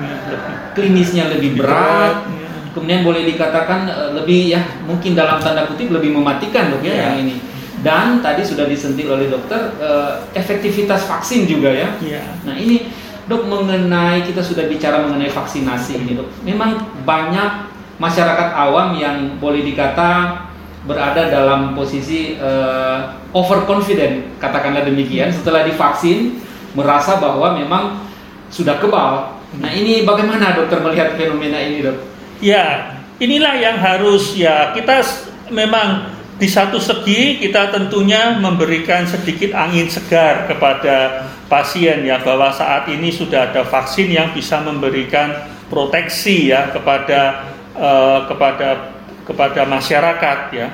klinisnya 0.79 1.27
lebih 1.31 1.59
berat, 1.59 2.23
kemudian 2.71 3.03
boleh 3.03 3.27
dikatakan 3.27 3.91
uh, 3.91 4.11
lebih 4.15 4.55
ya 4.55 4.63
mungkin 4.87 5.19
dalam 5.19 5.43
tanda 5.43 5.67
kutip 5.67 5.91
lebih 5.91 6.15
mematikan 6.15 6.71
dok 6.71 6.87
ya, 6.87 6.95
ya. 6.95 7.03
yang 7.11 7.27
ini. 7.27 7.37
Dan 7.85 8.25
tadi 8.25 8.41
sudah 8.41 8.65
disentil 8.65 9.13
oleh 9.13 9.29
dokter 9.29 9.75
uh, 9.77 10.23
efektivitas 10.33 11.05
vaksin 11.05 11.45
juga 11.45 11.69
ya. 11.69 11.93
ya. 12.01 12.23
Nah 12.49 12.57
ini 12.57 12.89
dok 13.27 13.45
mengenai 13.45 14.23
kita 14.25 14.41
sudah 14.41 14.71
bicara 14.71 15.03
mengenai 15.03 15.35
vaksinasi 15.35 15.99
ini 15.99 16.15
dok, 16.15 16.31
memang 16.47 16.79
banyak 17.03 17.75
masyarakat 17.99 18.49
awam 18.55 18.99
yang 18.99 19.39
boleh 19.39 19.63
dikata 19.63 20.44
berada 20.85 21.33
dalam 21.33 21.73
posisi 21.73 22.37
uh, 22.37 23.17
overconfident 23.33 24.37
katakanlah 24.37 24.85
demikian 24.85 25.33
setelah 25.33 25.65
divaksin 25.65 26.39
merasa 26.77 27.17
bahwa 27.17 27.57
memang 27.57 28.05
sudah 28.53 28.77
kebal. 28.79 29.41
Nah 29.59 29.71
ini 29.73 30.05
bagaimana 30.05 30.53
dokter 30.53 30.83
melihat 30.85 31.17
fenomena 31.17 31.59
ini 31.59 31.83
dok? 31.83 31.97
Ya 32.45 33.01
inilah 33.17 33.57
yang 33.57 33.81
harus 33.81 34.37
ya 34.37 34.75
kita 34.77 35.01
memang 35.49 36.15
di 36.35 36.51
satu 36.51 36.83
segi 36.83 37.39
kita 37.39 37.71
tentunya 37.71 38.35
memberikan 38.43 39.07
sedikit 39.07 39.55
angin 39.55 39.87
segar 39.87 40.51
kepada 40.51 41.31
pasien 41.47 42.03
ya 42.03 42.19
bahwa 42.19 42.51
saat 42.51 42.91
ini 42.91 43.15
sudah 43.15 43.55
ada 43.55 43.63
vaksin 43.63 44.11
yang 44.11 44.35
bisa 44.35 44.59
memberikan 44.59 45.47
proteksi 45.71 46.51
ya 46.51 46.75
kepada 46.75 47.47
uh, 47.79 48.27
kepada 48.27 48.94
kepada 49.25 49.65
masyarakat 49.65 50.39
ya. 50.55 50.69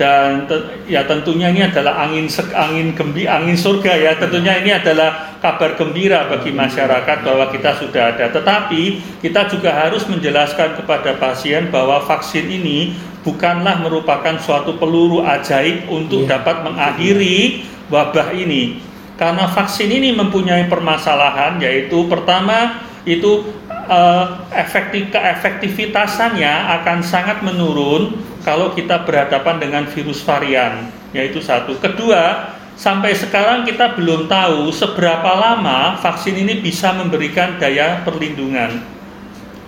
Dan 0.00 0.48
te, 0.48 0.56
ya 0.88 1.04
tentunya 1.04 1.52
ini 1.52 1.60
adalah 1.60 2.08
angin 2.08 2.24
angin 2.56 2.96
gembi 2.96 3.28
angin 3.28 3.52
surga 3.52 3.92
ya. 4.00 4.12
Tentunya 4.16 4.56
ini 4.64 4.72
adalah 4.72 5.36
kabar 5.44 5.76
gembira 5.76 6.24
bagi 6.24 6.56
masyarakat 6.56 7.20
bahwa 7.20 7.52
kita 7.52 7.76
sudah 7.76 8.16
ada. 8.16 8.32
Tetapi 8.32 8.82
kita 9.20 9.52
juga 9.52 9.76
harus 9.76 10.08
menjelaskan 10.08 10.80
kepada 10.80 11.20
pasien 11.20 11.68
bahwa 11.68 12.00
vaksin 12.08 12.48
ini 12.48 12.96
bukanlah 13.20 13.84
merupakan 13.84 14.40
suatu 14.40 14.80
peluru 14.80 15.20
ajaib 15.20 15.84
untuk 15.92 16.24
yeah. 16.24 16.40
dapat 16.40 16.64
mengakhiri 16.64 17.68
wabah 17.92 18.32
ini. 18.32 18.80
Karena 19.20 19.52
vaksin 19.52 19.92
ini 19.92 20.16
mempunyai 20.16 20.64
permasalahan 20.72 21.60
yaitu 21.60 22.08
pertama 22.08 22.88
itu 23.04 23.44
uh, 23.90 24.46
efektif 24.54 25.10
keefektivitasannya 25.10 26.80
akan 26.80 27.02
sangat 27.02 27.42
menurun 27.42 28.14
kalau 28.46 28.72
kita 28.72 29.02
berhadapan 29.04 29.58
dengan 29.60 29.84
virus 29.90 30.22
varian, 30.22 30.88
yaitu 31.12 31.42
satu. 31.42 31.76
Kedua, 31.76 32.54
sampai 32.78 33.12
sekarang 33.12 33.68
kita 33.68 33.98
belum 33.98 34.30
tahu 34.30 34.72
seberapa 34.72 35.36
lama 35.36 36.00
vaksin 36.00 36.38
ini 36.38 36.62
bisa 36.62 36.94
memberikan 36.96 37.60
daya 37.60 38.00
perlindungan. 38.06 38.80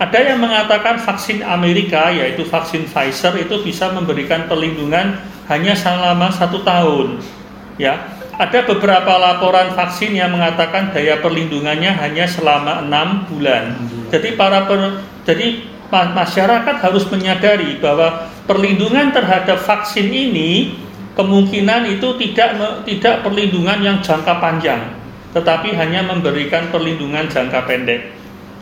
Ada 0.01 0.33
yang 0.33 0.41
mengatakan 0.41 0.97
vaksin 0.97 1.45
Amerika, 1.45 2.09
yaitu 2.09 2.41
vaksin 2.49 2.89
Pfizer, 2.89 3.37
itu 3.37 3.61
bisa 3.61 3.93
memberikan 3.93 4.49
perlindungan 4.49 5.21
hanya 5.45 5.77
selama 5.77 6.33
satu 6.33 6.65
tahun. 6.65 7.21
Ya, 7.77 8.09
ada 8.33 8.65
beberapa 8.65 9.13
laporan 9.21 9.77
vaksin 9.77 10.17
yang 10.17 10.33
mengatakan 10.33 10.89
daya 10.89 11.21
perlindungannya 11.21 11.93
hanya 11.93 12.25
selama 12.25 12.81
enam 12.81 13.29
bulan. 13.29 13.77
Jadi 14.13 14.37
para 14.37 14.69
per, 14.69 15.01
jadi 15.25 15.65
masyarakat 15.89 16.75
harus 16.85 17.09
menyadari 17.09 17.81
bahwa 17.81 18.29
perlindungan 18.45 19.09
terhadap 19.09 19.57
vaksin 19.65 20.05
ini 20.13 20.77
kemungkinan 21.17 21.97
itu 21.97 22.13
tidak 22.21 22.53
tidak 22.85 23.25
perlindungan 23.25 23.81
yang 23.81 23.97
jangka 24.05 24.37
panjang, 24.37 24.93
tetapi 25.33 25.73
hanya 25.73 26.05
memberikan 26.05 26.69
perlindungan 26.69 27.25
jangka 27.25 27.65
pendek. 27.65 28.13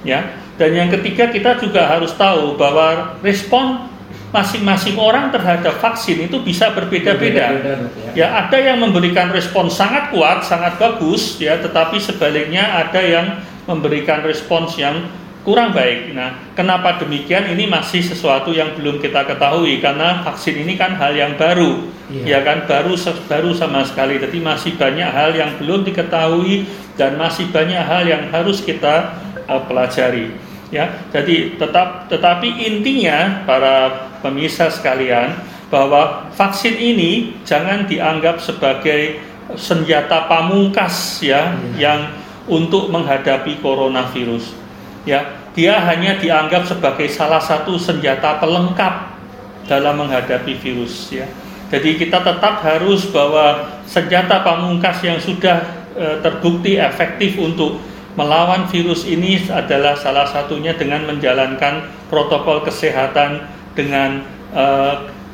Ya. 0.08 0.40
Dan 0.56 0.72
yang 0.72 0.88
ketiga 0.88 1.28
kita 1.28 1.60
juga 1.60 1.84
harus 1.84 2.16
tahu 2.16 2.56
bahwa 2.56 3.20
respon 3.20 3.92
masing-masing 4.32 4.96
orang 4.96 5.28
terhadap 5.36 5.84
vaksin 5.84 6.32
itu 6.32 6.40
bisa 6.40 6.72
berbeda-beda. 6.72 7.52
Ya. 7.52 7.76
ya, 8.16 8.28
ada 8.48 8.56
yang 8.56 8.80
memberikan 8.80 9.28
respon 9.36 9.68
sangat 9.68 10.16
kuat, 10.16 10.48
sangat 10.48 10.80
bagus, 10.80 11.36
ya, 11.36 11.60
tetapi 11.60 12.00
sebaliknya 12.00 12.64
ada 12.64 13.04
yang 13.04 13.44
memberikan 13.68 14.24
respons 14.24 14.80
yang 14.80 15.12
kurang 15.42 15.74
baik. 15.74 16.14
Nah, 16.14 16.54
kenapa 16.54 17.02
demikian? 17.02 17.50
Ini 17.50 17.66
masih 17.66 18.06
sesuatu 18.06 18.54
yang 18.54 18.78
belum 18.78 19.02
kita 19.02 19.26
ketahui 19.26 19.82
karena 19.82 20.22
vaksin 20.22 20.62
ini 20.62 20.78
kan 20.78 20.94
hal 20.98 21.18
yang 21.18 21.34
baru, 21.34 21.90
yeah. 22.14 22.38
ya 22.38 22.40
kan 22.46 22.70
baru 22.70 22.94
baru 23.26 23.52
sama 23.58 23.82
sekali. 23.86 24.22
Jadi 24.22 24.38
masih 24.38 24.78
banyak 24.78 25.10
hal 25.10 25.34
yang 25.34 25.58
belum 25.58 25.82
diketahui 25.86 26.70
dan 26.98 27.18
masih 27.18 27.50
banyak 27.50 27.82
hal 27.82 28.06
yang 28.06 28.30
harus 28.30 28.62
kita 28.62 29.18
uh, 29.50 29.62
pelajari. 29.66 30.34
Ya, 30.72 31.04
jadi 31.12 31.60
tetap 31.60 32.08
tetapi 32.08 32.48
intinya 32.64 33.44
para 33.44 34.08
pemirsa 34.24 34.72
sekalian 34.72 35.36
bahwa 35.68 36.32
vaksin 36.32 36.80
ini 36.80 37.36
jangan 37.44 37.84
dianggap 37.92 38.40
sebagai 38.40 39.20
senjata 39.60 40.32
pamungkas 40.32 41.20
ya 41.20 41.52
yeah. 41.76 41.76
yang 41.76 42.02
untuk 42.48 42.88
menghadapi 42.88 43.60
coronavirus 43.60 44.61
ya 45.08 45.50
dia 45.52 45.82
hanya 45.84 46.18
dianggap 46.22 46.68
sebagai 46.70 47.10
salah 47.12 47.42
satu 47.42 47.76
senjata 47.76 48.40
pelengkap 48.40 49.18
dalam 49.66 50.00
menghadapi 50.02 50.58
virus 50.62 51.10
ya 51.12 51.26
jadi 51.72 51.96
kita 51.96 52.20
tetap 52.20 52.60
harus 52.68 53.08
bahwa 53.16 53.80
senjata 53.88 54.44
pamungkas 54.44 55.00
yang 55.08 55.16
sudah 55.24 55.64
e, 55.96 56.20
terbukti 56.20 56.76
efektif 56.76 57.40
untuk 57.40 57.80
melawan 58.20 58.68
virus 58.68 59.08
ini 59.08 59.40
adalah 59.48 59.96
salah 59.96 60.28
satunya 60.28 60.76
dengan 60.76 61.08
menjalankan 61.08 61.88
protokol 62.12 62.60
kesehatan 62.68 63.48
dengan 63.72 64.20
e, 64.52 64.66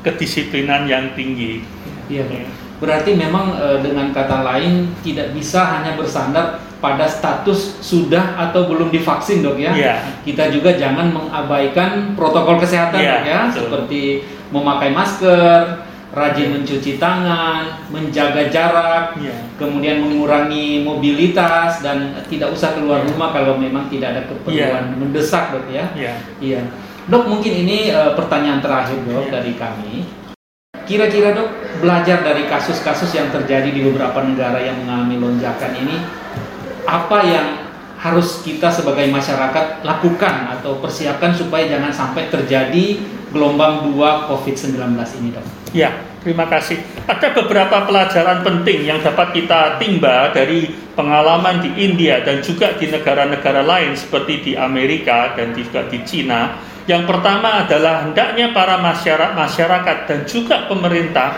kedisiplinan 0.05 0.85
yang 0.85 1.09
tinggi. 1.17 1.65
Iya, 2.05 2.45
berarti 2.77 3.17
memang 3.17 3.57
e, 3.57 3.67
dengan 3.81 4.13
kata 4.13 4.45
lain 4.45 4.93
tidak 5.01 5.33
bisa 5.33 5.65
hanya 5.65 5.97
bersandar 5.97 6.61
pada 6.77 7.09
status 7.09 7.81
sudah 7.81 8.37
atau 8.37 8.69
belum 8.69 8.93
divaksin 8.93 9.41
dok 9.41 9.57
ya. 9.57 9.73
Yeah. 9.73 9.97
Kita 10.21 10.53
juga 10.53 10.77
jangan 10.77 11.09
mengabaikan 11.09 12.13
protokol 12.13 12.61
kesehatan 12.61 13.01
yeah, 13.01 13.13
dok 13.17 13.23
ya, 13.25 13.39
betul. 13.49 13.57
seperti 13.57 14.01
memakai 14.53 14.89
masker, 14.93 15.61
rajin 16.13 16.49
mencuci 16.55 17.01
tangan, 17.01 17.83
menjaga 17.91 18.47
jarak, 18.47 19.17
yeah. 19.19 19.37
kemudian 19.59 19.99
mengurangi 20.05 20.85
mobilitas 20.85 21.83
dan 21.83 22.15
tidak 22.31 22.53
usah 22.53 22.77
keluar 22.77 23.03
yeah. 23.03 23.09
rumah 23.11 23.29
kalau 23.33 23.57
memang 23.57 23.89
tidak 23.89 24.15
ada 24.15 24.21
keperluan 24.29 24.83
yeah. 24.93 24.97
mendesak 24.97 25.43
dok 25.51 25.65
ya. 25.67 25.85
Iya. 25.97 26.13
Yeah. 26.39 26.63
Dok 27.07 27.23
mungkin 27.31 27.53
ini 27.63 27.89
uh, 27.91 28.13
pertanyaan 28.19 28.61
terakhir 28.61 28.99
dok 29.03 29.27
yeah. 29.27 29.33
dari 29.33 29.53
kami. 29.57 29.93
Kira-kira 30.87 31.35
dok 31.35 31.51
belajar 31.83 32.23
dari 32.23 32.47
kasus-kasus 32.47 33.11
yang 33.11 33.27
terjadi 33.27 33.67
di 33.67 33.83
beberapa 33.83 34.23
negara 34.23 34.63
yang 34.63 34.79
mengalami 34.87 35.19
lonjakan 35.19 35.75
ini 35.75 35.99
apa 36.87 37.19
yang 37.27 37.47
harus 37.99 38.39
kita 38.47 38.71
sebagai 38.71 39.11
masyarakat 39.11 39.83
lakukan 39.83 40.35
atau 40.57 40.79
persiapkan 40.79 41.35
supaya 41.35 41.67
jangan 41.67 41.91
sampai 41.91 42.31
terjadi 42.31 43.03
gelombang 43.35 43.91
2 43.91 44.31
COVID-19 44.31 44.95
ini 45.19 45.29
dok? 45.35 45.45
Ya, 45.75 45.91
terima 46.23 46.47
kasih. 46.47 46.79
Ada 47.03 47.35
beberapa 47.35 47.83
pelajaran 47.83 48.45
penting 48.47 48.87
yang 48.87 49.03
dapat 49.03 49.35
kita 49.35 49.75
timba 49.81 50.31
dari 50.31 50.71
pengalaman 50.95 51.59
di 51.59 51.75
India 51.83 52.23
dan 52.23 52.39
juga 52.39 52.71
di 52.79 52.87
negara-negara 52.87 53.67
lain 53.67 53.91
seperti 53.97 54.33
di 54.47 54.51
Amerika 54.55 55.35
dan 55.35 55.51
juga 55.51 55.83
di 55.91 55.99
Cina. 56.07 56.63
Yang 56.87 57.03
pertama 57.03 57.67
adalah 57.67 58.07
hendaknya 58.07 58.55
para 58.55 58.79
masyarakat, 58.79 59.35
masyarakat 59.35 59.97
dan 60.07 60.19
juga 60.23 60.71
pemerintah 60.71 61.35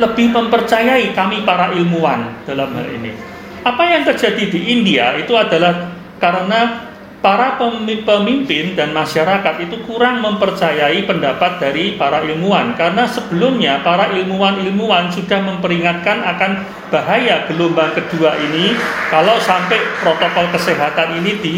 lebih 0.00 0.32
mempercayai 0.32 1.12
kami 1.12 1.44
para 1.44 1.76
ilmuwan 1.76 2.40
dalam 2.48 2.72
hal 2.72 2.88
ini 2.88 3.37
apa 3.64 3.82
yang 3.88 4.02
terjadi 4.06 4.44
di 4.50 4.60
India 4.78 5.16
itu 5.18 5.34
adalah 5.34 5.90
karena 6.18 6.88
para 7.18 7.58
pemimpin 7.58 8.78
dan 8.78 8.94
masyarakat 8.94 9.54
itu 9.66 9.82
kurang 9.82 10.22
mempercayai 10.22 11.02
pendapat 11.02 11.58
dari 11.58 11.98
para 11.98 12.22
ilmuwan 12.22 12.78
karena 12.78 13.10
sebelumnya 13.10 13.82
para 13.82 14.14
ilmuwan-ilmuwan 14.14 15.10
sudah 15.10 15.42
memperingatkan 15.42 16.22
akan 16.22 16.62
bahaya 16.94 17.42
gelombang 17.50 17.90
kedua 17.90 18.38
ini 18.38 18.78
kalau 19.10 19.34
sampai 19.42 19.82
protokol 19.98 20.46
kesehatan 20.54 21.18
ini 21.18 21.32
di 21.42 21.56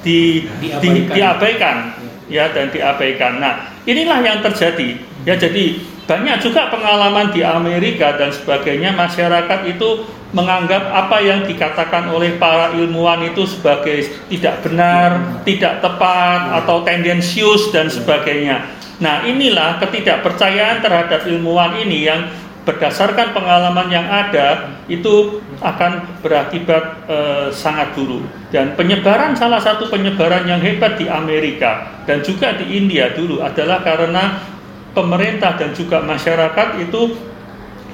di 0.00 0.18
diabaikan, 0.60 0.80
di, 0.80 0.90
diabaikan 1.12 1.76
ya 2.30 2.48
dan 2.54 2.72
diabaikan. 2.72 3.42
Nah, 3.42 3.54
inilah 3.84 4.20
yang 4.22 4.38
terjadi. 4.40 4.96
Ya 5.28 5.36
jadi 5.36 5.76
banyak 6.08 6.40
juga 6.40 6.72
pengalaman 6.72 7.34
di 7.34 7.44
Amerika 7.44 8.16
dan 8.16 8.32
sebagainya 8.32 8.96
masyarakat 8.96 9.60
itu 9.68 10.06
menganggap 10.30 10.86
apa 10.90 11.18
yang 11.18 11.42
dikatakan 11.42 12.10
oleh 12.14 12.38
para 12.38 12.70
ilmuwan 12.78 13.26
itu 13.26 13.42
sebagai 13.46 14.06
tidak 14.30 14.62
benar, 14.62 15.42
tidak 15.42 15.82
tepat 15.82 16.62
atau 16.62 16.86
tendensius 16.86 17.74
dan 17.74 17.90
sebagainya. 17.90 18.62
Nah, 19.02 19.26
inilah 19.26 19.80
ketidakpercayaan 19.82 20.84
terhadap 20.84 21.26
ilmuwan 21.26 21.74
ini 21.82 22.06
yang 22.06 22.30
berdasarkan 22.60 23.32
pengalaman 23.32 23.88
yang 23.88 24.04
ada 24.04 24.76
itu 24.86 25.40
akan 25.64 26.20
berakibat 26.20 27.08
e, 27.08 27.18
sangat 27.56 27.96
buruk 27.96 28.20
dan 28.52 28.76
penyebaran 28.76 29.32
salah 29.32 29.58
satu 29.58 29.88
penyebaran 29.88 30.44
yang 30.44 30.60
hebat 30.60 31.00
di 31.00 31.08
Amerika 31.08 32.04
dan 32.04 32.20
juga 32.20 32.52
di 32.60 32.76
India 32.76 33.16
dulu 33.16 33.40
adalah 33.40 33.80
karena 33.80 34.44
pemerintah 34.92 35.56
dan 35.56 35.72
juga 35.72 36.04
masyarakat 36.04 36.84
itu 36.84 37.29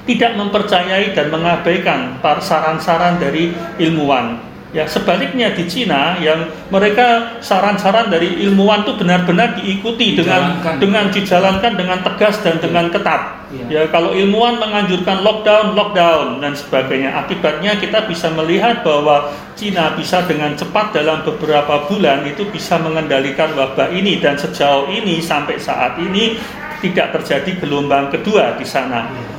tidak 0.07 0.39
mempercayai 0.39 1.11
dan 1.11 1.27
mengabaikan 1.27 2.17
saran-saran 2.39 3.19
dari 3.19 3.51
ilmuwan. 3.77 4.47
Ya, 4.75 4.83
sebaliknya 4.83 5.55
di 5.55 5.63
Cina 5.63 6.19
yang 6.19 6.51
mereka 6.67 7.39
saran-saran 7.39 8.11
dari 8.11 8.35
ilmuwan 8.43 8.83
itu 8.83 8.99
benar-benar 8.99 9.55
diikuti 9.55 10.19
dengan 10.19 10.59
dengan 10.75 11.07
dijalankan 11.07 11.79
dengan 11.79 12.03
tegas 12.03 12.43
dan 12.43 12.59
dengan 12.59 12.91
ketat. 12.91 13.47
Ya. 13.47 13.63
ya, 13.71 13.81
kalau 13.87 14.11
ilmuwan 14.11 14.59
menganjurkan 14.59 15.23
lockdown, 15.23 15.71
lockdown 15.71 16.43
dan 16.43 16.51
sebagainya. 16.51 17.15
Akibatnya 17.15 17.79
kita 17.79 18.11
bisa 18.11 18.27
melihat 18.35 18.83
bahwa 18.83 19.31
Cina 19.55 19.95
bisa 19.95 20.27
dengan 20.27 20.51
cepat 20.59 20.91
dalam 20.91 21.23
beberapa 21.23 21.87
bulan 21.87 22.27
itu 22.27 22.43
bisa 22.51 22.75
mengendalikan 22.75 23.55
wabah 23.55 23.87
ini 23.95 24.19
dan 24.19 24.35
sejauh 24.35 24.91
ini 24.91 25.23
sampai 25.23 25.55
saat 25.55 25.95
ini 25.95 26.35
tidak 26.83 27.15
terjadi 27.17 27.55
gelombang 27.63 28.11
kedua 28.11 28.59
di 28.59 28.67
sana 28.67 29.09
ya 29.09 29.36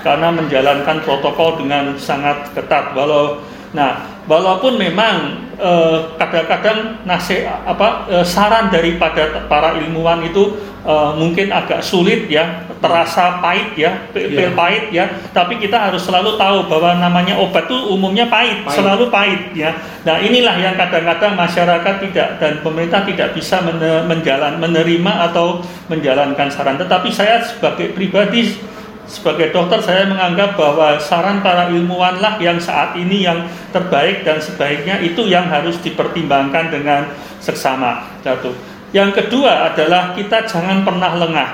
karena 0.00 0.28
menjalankan 0.32 1.00
protokol 1.04 1.60
dengan 1.60 1.94
sangat 1.96 2.50
ketat 2.52 2.92
walau 2.96 3.40
nah 3.72 4.04
walaupun 4.28 4.76
memang 4.76 5.48
eh, 5.56 5.98
kadang-kadang 6.20 7.02
nasi 7.08 7.42
apa 7.48 8.04
eh, 8.12 8.24
saran 8.26 8.68
daripada 8.68 9.48
para 9.48 9.80
ilmuwan 9.80 10.20
itu 10.22 10.60
eh, 10.84 11.10
mungkin 11.16 11.48
agak 11.48 11.80
sulit 11.80 12.28
ya 12.28 12.68
terasa 12.82 13.38
pahit 13.38 13.78
ya 13.78 14.10
pil 14.10 14.28
Iya. 14.28 14.50
pahit 14.52 14.84
ya 14.90 15.04
tapi 15.30 15.56
kita 15.56 15.78
harus 15.88 16.02
selalu 16.02 16.34
tahu 16.36 16.66
bahwa 16.66 16.98
namanya 16.98 17.38
obat 17.38 17.70
itu 17.70 17.78
umumnya 17.94 18.26
pahit, 18.26 18.66
Pahit. 18.66 18.76
selalu 18.76 19.06
pahit 19.08 19.42
ya 19.54 19.70
nah 20.02 20.18
inilah 20.18 20.58
yang 20.58 20.74
kadang-kadang 20.74 21.38
masyarakat 21.38 21.94
tidak 22.10 22.28
dan 22.42 22.58
pemerintah 22.60 23.06
tidak 23.06 23.38
bisa 23.38 23.62
menjalan 24.04 24.58
menerima 24.58 25.30
atau 25.30 25.62
menjalankan 25.86 26.50
saran 26.50 26.74
tetapi 26.76 27.08
saya 27.08 27.38
sebagai 27.40 27.94
pribadi 27.94 28.50
sebagai 29.06 29.50
dokter 29.50 29.82
saya 29.82 30.06
menganggap 30.06 30.54
bahwa 30.54 30.96
saran 31.02 31.42
para 31.42 31.68
ilmuwan 31.74 32.22
lah 32.22 32.38
yang 32.38 32.56
saat 32.62 32.94
ini 32.94 33.26
yang 33.26 33.44
terbaik 33.74 34.22
dan 34.22 34.38
sebaiknya 34.38 35.02
itu 35.02 35.26
yang 35.26 35.50
harus 35.50 35.78
dipertimbangkan 35.82 36.70
dengan 36.70 37.10
seksama. 37.42 38.06
Satu. 38.22 38.54
Yang 38.92 39.24
kedua 39.24 39.72
adalah 39.72 40.12
kita 40.14 40.44
jangan 40.46 40.84
pernah 40.84 41.16
lengah. 41.16 41.50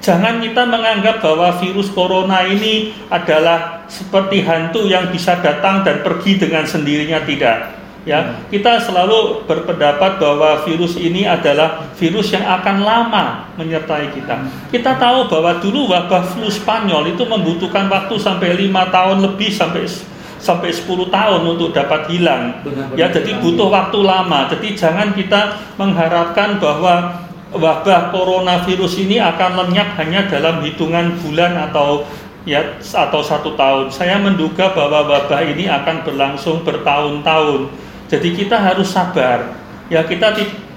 Jangan 0.00 0.38
kita 0.38 0.62
menganggap 0.68 1.18
bahwa 1.18 1.56
virus 1.58 1.90
corona 1.90 2.46
ini 2.46 2.94
adalah 3.10 3.82
seperti 3.90 4.44
hantu 4.44 4.86
yang 4.86 5.10
bisa 5.10 5.40
datang 5.42 5.82
dan 5.82 6.04
pergi 6.06 6.38
dengan 6.38 6.62
sendirinya 6.62 7.26
tidak. 7.26 7.85
Ya, 8.06 8.38
kita 8.54 8.78
selalu 8.78 9.42
berpendapat 9.50 10.22
bahwa 10.22 10.62
virus 10.62 10.94
ini 10.94 11.26
adalah 11.26 11.90
virus 11.98 12.30
yang 12.30 12.46
akan 12.46 12.86
lama 12.86 13.50
menyertai 13.58 14.14
kita. 14.14 14.46
Kita 14.70 14.94
tahu 14.94 15.26
bahwa 15.26 15.58
dulu 15.58 15.90
wabah 15.90 16.22
flu 16.30 16.46
Spanyol 16.46 17.18
itu 17.18 17.26
membutuhkan 17.26 17.90
waktu 17.90 18.14
sampai 18.14 18.54
lima 18.54 18.86
tahun 18.94 19.26
lebih 19.26 19.50
sampai 19.50 19.90
sampai 20.38 20.70
10 20.70 21.10
tahun 21.10 21.42
untuk 21.42 21.74
dapat 21.74 22.06
hilang. 22.06 22.62
Benar-benar 22.62 22.94
Ya, 22.94 23.10
jadi 23.10 23.34
hilang, 23.34 23.42
butuh 23.42 23.68
ya. 23.68 23.74
waktu 23.74 23.98
lama. 24.06 24.38
Jadi 24.54 24.68
jangan 24.78 25.08
kita 25.10 25.40
mengharapkan 25.74 26.62
bahwa 26.62 27.26
wabah 27.50 28.14
coronavirus 28.14 29.02
ini 29.02 29.18
akan 29.18 29.66
lenyap 29.66 29.98
hanya 29.98 30.30
dalam 30.30 30.62
hitungan 30.62 31.18
bulan 31.26 31.58
atau 31.70 32.06
ya 32.46 32.78
atau 32.78 33.18
satu 33.18 33.58
tahun. 33.58 33.90
Saya 33.90 34.22
menduga 34.22 34.70
bahwa 34.70 35.10
wabah 35.10 35.42
ini 35.42 35.66
akan 35.66 36.06
berlangsung 36.06 36.62
bertahun-tahun. 36.62 37.85
Jadi 38.06 38.28
kita 38.34 38.56
harus 38.58 38.90
sabar. 38.90 39.54
Ya 39.90 40.02
kita 40.02 40.34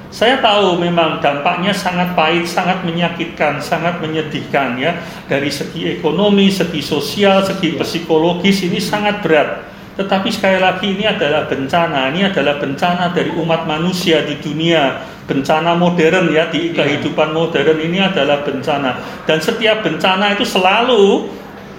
saya 0.10 0.42
tahu 0.42 0.82
memang 0.82 1.22
dampaknya 1.22 1.70
sangat 1.70 2.18
pahit, 2.18 2.50
sangat 2.50 2.82
menyakitkan, 2.82 3.62
sangat 3.62 4.02
menyedihkan 4.02 4.74
ya. 4.82 4.98
Dari 5.30 5.54
segi 5.54 6.02
ekonomi, 6.02 6.50
segi 6.50 6.82
sosial, 6.82 7.46
segi 7.46 7.78
Ya. 7.78 7.86
psikologis 7.86 8.65
ini 8.65 8.82
sangat 8.82 9.22
berat. 9.22 9.70
Tetapi 10.02 10.34
sekali 10.34 10.58
lagi 10.58 10.98
ini 10.98 11.06
adalah 11.06 11.46
bencana, 11.46 12.10
ini 12.10 12.26
adalah 12.26 12.58
bencana 12.58 13.13
dari 13.13 13.30
umat 13.38 13.70
manusia 13.70 14.26
di 14.26 14.42
dunia, 14.42 14.98
bencana 15.30 15.78
modern 15.78 16.34
ya 16.34 16.50
di 16.50 16.74
Ya. 16.74 16.82
kehidupan 16.82 17.30
modern 17.30 17.78
ini 17.78 18.02
adalah 18.02 18.42
bencana. 18.42 18.98
Dan 19.30 19.38
setiap 19.38 19.86
bencana 19.86 20.34
itu 20.34 20.42
selalu 20.42 21.30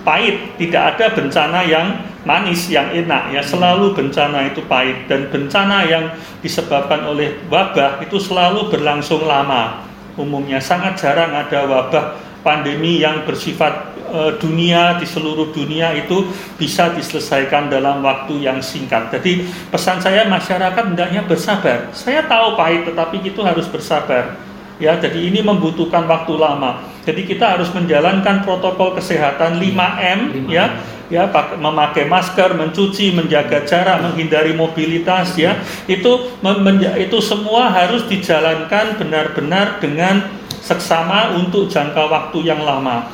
pahit, 0.02 0.56
tidak 0.60 0.96
ada 0.96 1.06
bencana 1.12 1.60
yang 1.64 1.86
manis, 2.24 2.68
yang 2.68 2.88
enak 2.92 3.32
ya. 3.32 3.42
Selalu 3.44 3.96
bencana 3.96 4.48
itu 4.48 4.64
pahit 4.66 5.08
dan 5.08 5.28
bencana 5.28 5.86
yang 5.88 6.04
disebabkan 6.44 7.04
oleh 7.04 7.40
wabah 7.48 8.00
itu 8.04 8.20
selalu 8.20 8.68
berlangsung 8.72 9.24
lama. 9.24 9.86
Umumnya 10.18 10.60
sangat 10.60 11.00
jarang 11.00 11.32
ada 11.32 11.64
wabah 11.64 12.30
pandemi 12.40 13.00
yang 13.00 13.24
bersifat 13.28 13.94
eh, 14.10 14.32
dunia 14.40 14.96
di 14.96 15.06
seluruh 15.08 15.52
dunia 15.52 15.92
itu 15.96 16.28
bisa 16.56 16.92
diselesaikan 16.92 17.68
dalam 17.68 18.00
waktu 18.04 18.40
yang 18.44 18.60
singkat. 18.60 19.12
Jadi 19.12 19.44
pesan 19.68 20.00
saya 20.00 20.26
masyarakat 20.28 20.92
hendaknya 20.92 21.24
bersabar. 21.24 21.92
Saya 21.92 22.24
tahu 22.24 22.56
pahit 22.56 22.88
tetapi 22.88 23.22
itu 23.24 23.40
harus 23.44 23.68
bersabar. 23.68 24.49
Ya, 24.80 24.96
jadi 24.96 25.28
ini 25.28 25.44
membutuhkan 25.44 26.08
waktu 26.08 26.40
lama. 26.40 26.80
Jadi 27.04 27.28
kita 27.28 27.56
harus 27.56 27.68
menjalankan 27.76 28.42
protokol 28.48 28.96
kesehatan 28.96 29.60
5M 29.60 30.20
5M. 30.32 30.48
ya. 30.48 30.66
Ya, 31.10 31.26
memakai 31.58 32.06
masker, 32.06 32.54
mencuci, 32.54 33.10
menjaga 33.10 33.66
jarak, 33.66 33.98
menghindari 33.98 34.54
mobilitas 34.54 35.34
ya. 35.34 35.58
Itu 35.90 36.38
mem- 36.38 36.62
menja- 36.62 36.94
itu 36.94 37.18
semua 37.18 37.66
harus 37.66 38.06
dijalankan 38.06 38.94
benar-benar 38.94 39.82
dengan 39.82 40.30
seksama 40.62 41.34
untuk 41.34 41.66
jangka 41.66 42.06
waktu 42.06 42.46
yang 42.46 42.62
lama. 42.62 43.10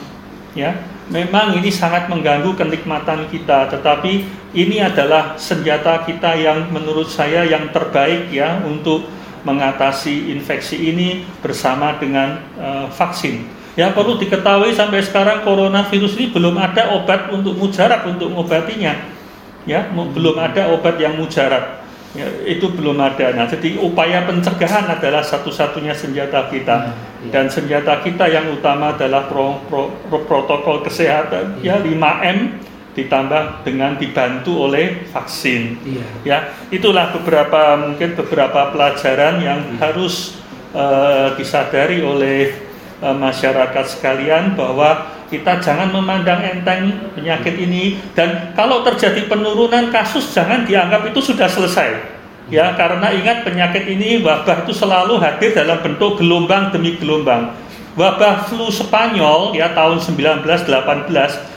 Ya, 0.52 0.76
memang 1.08 1.56
ini 1.56 1.72
sangat 1.72 2.12
mengganggu 2.12 2.52
kenikmatan 2.52 3.32
kita, 3.32 3.72
tetapi 3.72 4.28
ini 4.52 4.76
adalah 4.76 5.32
senjata 5.40 6.04
kita 6.04 6.36
yang 6.36 6.68
menurut 6.68 7.08
saya 7.08 7.48
yang 7.48 7.72
terbaik 7.72 8.28
ya 8.28 8.60
untuk 8.60 9.08
mengatasi 9.46 10.34
infeksi 10.34 10.90
ini 10.90 11.22
bersama 11.38 11.94
dengan 12.02 12.42
eh, 12.58 12.86
vaksin. 12.90 13.46
Ya 13.78 13.92
perlu 13.94 14.18
diketahui 14.18 14.72
sampai 14.74 15.04
sekarang 15.04 15.44
coronavirus 15.46 16.16
ini 16.18 16.26
belum 16.32 16.56
ada 16.58 16.96
obat 16.96 17.30
untuk 17.30 17.54
mujarab 17.54 18.08
untuk 18.08 18.32
mengobatinya. 18.32 19.14
Ya, 19.68 19.86
mu- 19.92 20.08
belum 20.10 20.40
ada 20.40 20.72
obat 20.72 20.96
yang 20.96 21.14
mujarab. 21.20 21.84
Ya, 22.16 22.24
itu 22.48 22.72
belum 22.72 22.96
ada. 22.96 23.36
Nah, 23.36 23.44
jadi 23.44 23.76
upaya 23.76 24.24
pencegahan 24.24 24.88
adalah 24.88 25.20
satu-satunya 25.20 25.92
senjata 25.92 26.48
kita. 26.48 26.88
Hmm, 26.88 27.28
iya. 27.28 27.30
Dan 27.36 27.52
senjata 27.52 28.00
kita 28.00 28.24
yang 28.32 28.48
utama 28.48 28.96
adalah 28.96 29.28
pro- 29.28 29.60
pro- 29.68 29.92
pro- 30.08 30.24
protokol 30.24 30.80
kesehatan 30.80 31.60
ya 31.60 31.76
5M 31.76 32.56
ditambah 32.96 33.62
dengan 33.62 34.00
dibantu 34.00 34.66
oleh 34.66 35.04
vaksin. 35.12 35.76
Iya. 35.84 36.06
Ya, 36.24 36.38
itulah 36.72 37.12
beberapa 37.12 37.76
mungkin 37.76 38.16
beberapa 38.16 38.72
pelajaran 38.72 39.44
yang 39.44 39.60
harus 39.76 40.40
eh, 40.72 41.36
disadari 41.36 42.00
oleh 42.00 42.56
eh, 43.04 43.16
masyarakat 43.16 43.84
sekalian 43.84 44.56
bahwa 44.56 45.12
kita 45.28 45.60
jangan 45.60 45.92
memandang 45.92 46.40
enteng 46.40 47.12
penyakit 47.12 47.58
ini 47.58 48.00
dan 48.16 48.56
kalau 48.56 48.80
terjadi 48.86 49.26
penurunan 49.28 49.92
kasus 49.92 50.32
jangan 50.32 50.64
dianggap 50.64 51.04
itu 51.12 51.20
sudah 51.20 51.46
selesai. 51.52 52.16
Ya, 52.46 52.78
karena 52.78 53.10
ingat 53.10 53.42
penyakit 53.42 53.90
ini 53.90 54.22
wabah 54.22 54.62
itu 54.62 54.70
selalu 54.70 55.18
hadir 55.18 55.50
dalam 55.50 55.82
bentuk 55.82 56.22
gelombang 56.22 56.70
demi 56.70 56.94
gelombang. 56.94 57.50
Wabah 57.96 58.44
flu 58.44 58.68
Spanyol 58.68 59.56
ya 59.56 59.72
tahun 59.72 59.96
1918 60.04 60.68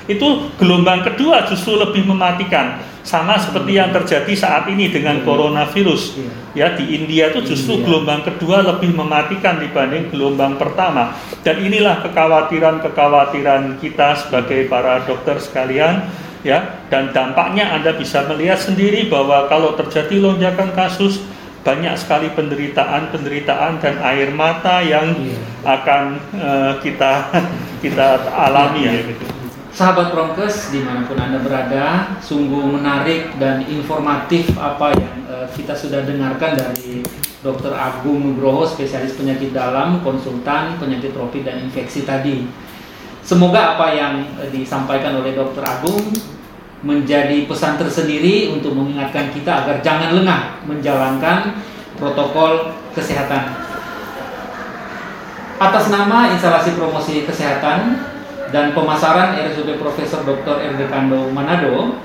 itu 0.08 0.28
gelombang 0.56 1.04
kedua 1.04 1.44
justru 1.52 1.76
lebih 1.76 2.08
mematikan. 2.08 2.80
Sama 3.04 3.36
seperti 3.36 3.76
yang 3.76 3.92
terjadi 3.92 4.32
saat 4.38 4.70
ini 4.72 4.88
dengan 4.88 5.20
coronavirus. 5.28 6.16
Ya 6.56 6.80
di 6.80 6.96
India 6.96 7.34
itu 7.34 7.44
justru 7.44 7.80
India. 7.80 7.86
gelombang 7.92 8.22
kedua 8.24 8.64
lebih 8.64 8.96
mematikan 8.96 9.60
dibanding 9.60 10.08
gelombang 10.14 10.56
pertama. 10.56 11.12
Dan 11.44 11.60
inilah 11.60 12.06
kekhawatiran-kekhawatiran 12.08 13.82
kita 13.84 14.16
sebagai 14.24 14.72
para 14.72 15.04
dokter 15.04 15.42
sekalian 15.44 16.08
ya. 16.48 16.88
Dan 16.88 17.12
dampaknya 17.12 17.76
Anda 17.76 18.00
bisa 18.00 18.24
melihat 18.32 18.64
sendiri 18.64 19.12
bahwa 19.12 19.52
kalau 19.52 19.76
terjadi 19.76 20.24
lonjakan 20.24 20.72
kasus 20.72 21.20
banyak 21.70 21.94
sekali 22.02 22.34
penderitaan-penderitaan 22.34 23.78
dan 23.78 23.96
air 24.02 24.34
mata 24.34 24.82
yang 24.82 25.14
Iya. 25.14 25.38
akan 25.62 26.04
eh, 26.34 26.74
kita 26.82 27.30
kita 27.86 28.26
alami 28.34 28.90
ya 28.90 28.94
gitu. 29.06 29.26
Sahabat 29.70 30.10
Promkes 30.10 30.74
di 30.74 30.82
mana 30.82 31.06
pun 31.06 31.16
Anda 31.22 31.40
berada, 31.46 32.18
sungguh 32.26 32.74
menarik 32.74 33.38
dan 33.38 33.62
informatif 33.70 34.50
apa 34.58 34.98
yang 34.98 35.16
eh, 35.30 35.48
kita 35.54 35.78
sudah 35.78 36.02
dengarkan 36.10 36.58
dari 36.58 37.06
Dr. 37.40 37.72
Agung 37.72 38.20
Nugroho, 38.20 38.66
spesialis 38.68 39.16
penyakit 39.16 39.54
dalam, 39.56 40.02
konsultan 40.04 40.76
penyakit 40.82 41.16
tropik 41.16 41.46
dan 41.46 41.64
infeksi 41.64 42.04
tadi. 42.04 42.50
Semoga 43.22 43.78
apa 43.78 43.94
yang 43.94 44.26
eh, 44.42 44.50
disampaikan 44.50 45.22
oleh 45.22 45.38
Dr. 45.38 45.62
Agung 45.62 46.02
menjadi 46.80 47.44
pesan 47.44 47.76
tersendiri 47.76 48.56
untuk 48.56 48.72
mengingatkan 48.72 49.36
kita 49.36 49.66
agar 49.66 49.84
jangan 49.84 50.16
lengah 50.16 50.64
menjalankan 50.64 51.60
protokol 52.00 52.72
kesehatan. 52.96 53.52
Atas 55.60 55.92
nama 55.92 56.32
instalasi 56.32 56.80
promosi 56.80 57.28
kesehatan 57.28 58.00
dan 58.56 58.72
pemasaran 58.72 59.36
RSUD 59.36 59.76
Profesor 59.76 60.24
Dr. 60.24 60.56
RD 60.56 60.88
Kando 60.88 61.28
Manado 61.36 62.00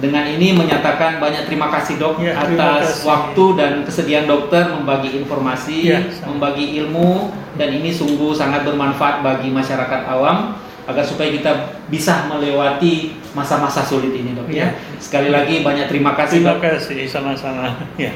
dengan 0.00 0.24
ini 0.24 0.56
menyatakan 0.56 1.20
banyak 1.20 1.44
terima 1.44 1.68
kasih 1.68 2.00
dok 2.00 2.24
Ya, 2.24 2.32
terima 2.40 2.80
atas 2.80 3.04
kasih. 3.04 3.04
waktu 3.04 3.44
dan 3.60 3.72
kesediaan 3.84 4.24
dokter 4.24 4.72
membagi 4.72 5.12
informasi, 5.12 5.92
Ya, 5.92 6.00
membagi 6.24 6.80
ilmu 6.80 7.28
dan 7.60 7.68
ini 7.68 7.92
sungguh 7.92 8.32
sangat 8.32 8.64
bermanfaat 8.64 9.20
bagi 9.20 9.52
masyarakat 9.52 10.08
awam 10.08 10.56
agar 10.90 11.04
supaya 11.06 11.30
kita 11.30 11.52
bisa 11.86 12.26
melewati 12.26 13.14
masa-masa 13.32 13.86
sulit 13.86 14.10
ini 14.10 14.34
dok 14.34 14.50
ya. 14.50 14.66
ya. 14.66 14.68
Sekali 14.98 15.30
lagi 15.30 15.62
banyak 15.62 15.86
terima 15.86 16.18
kasih. 16.18 16.42
Terima 16.42 16.58
kasih 16.58 17.06
sama-sama. 17.06 17.70
Ya. 18.00 18.12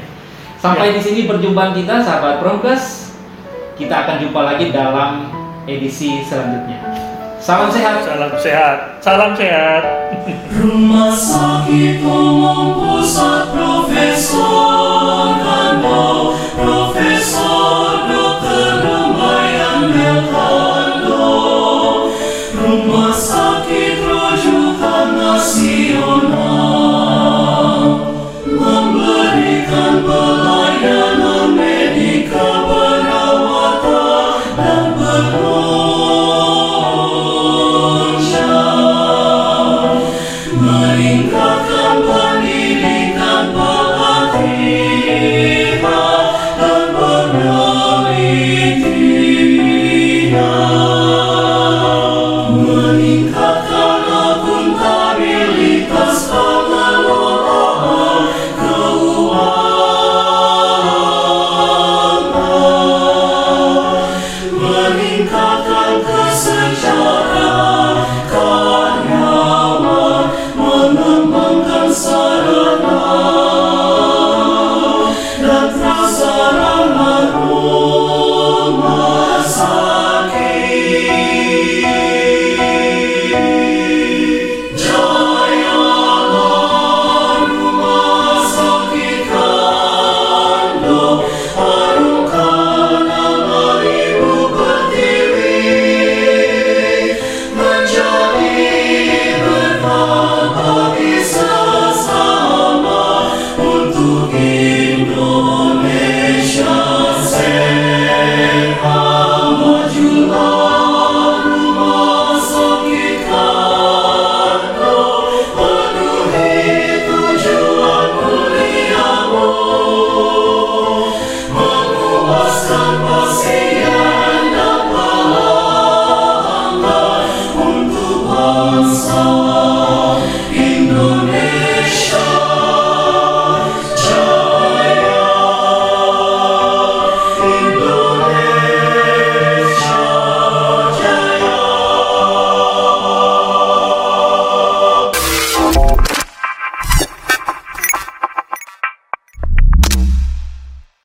Sampai 0.59 0.93
ya. 0.93 0.97
di 0.97 1.01
sini 1.05 1.21
perjumpaan 1.29 1.77
kita 1.77 2.03
sahabat 2.03 2.43
Promkes. 2.43 3.15
Kita 3.75 4.07
akan 4.07 4.17
jumpa 4.23 4.41
lagi 4.43 4.71
dalam 4.71 5.29
edisi 5.67 6.23
selanjutnya. 6.25 6.79
Salam 7.43 7.69
sehat. 7.69 8.01
Salam 8.07 8.33
sehat. 8.41 8.79
Salam 9.05 9.31
sehat. 9.37 9.83
Rumah 10.63 11.13
sakit 11.13 12.01
umum 12.01 12.81
pusat 12.81 13.53
profesor 13.53 15.37
dan. 15.43 15.55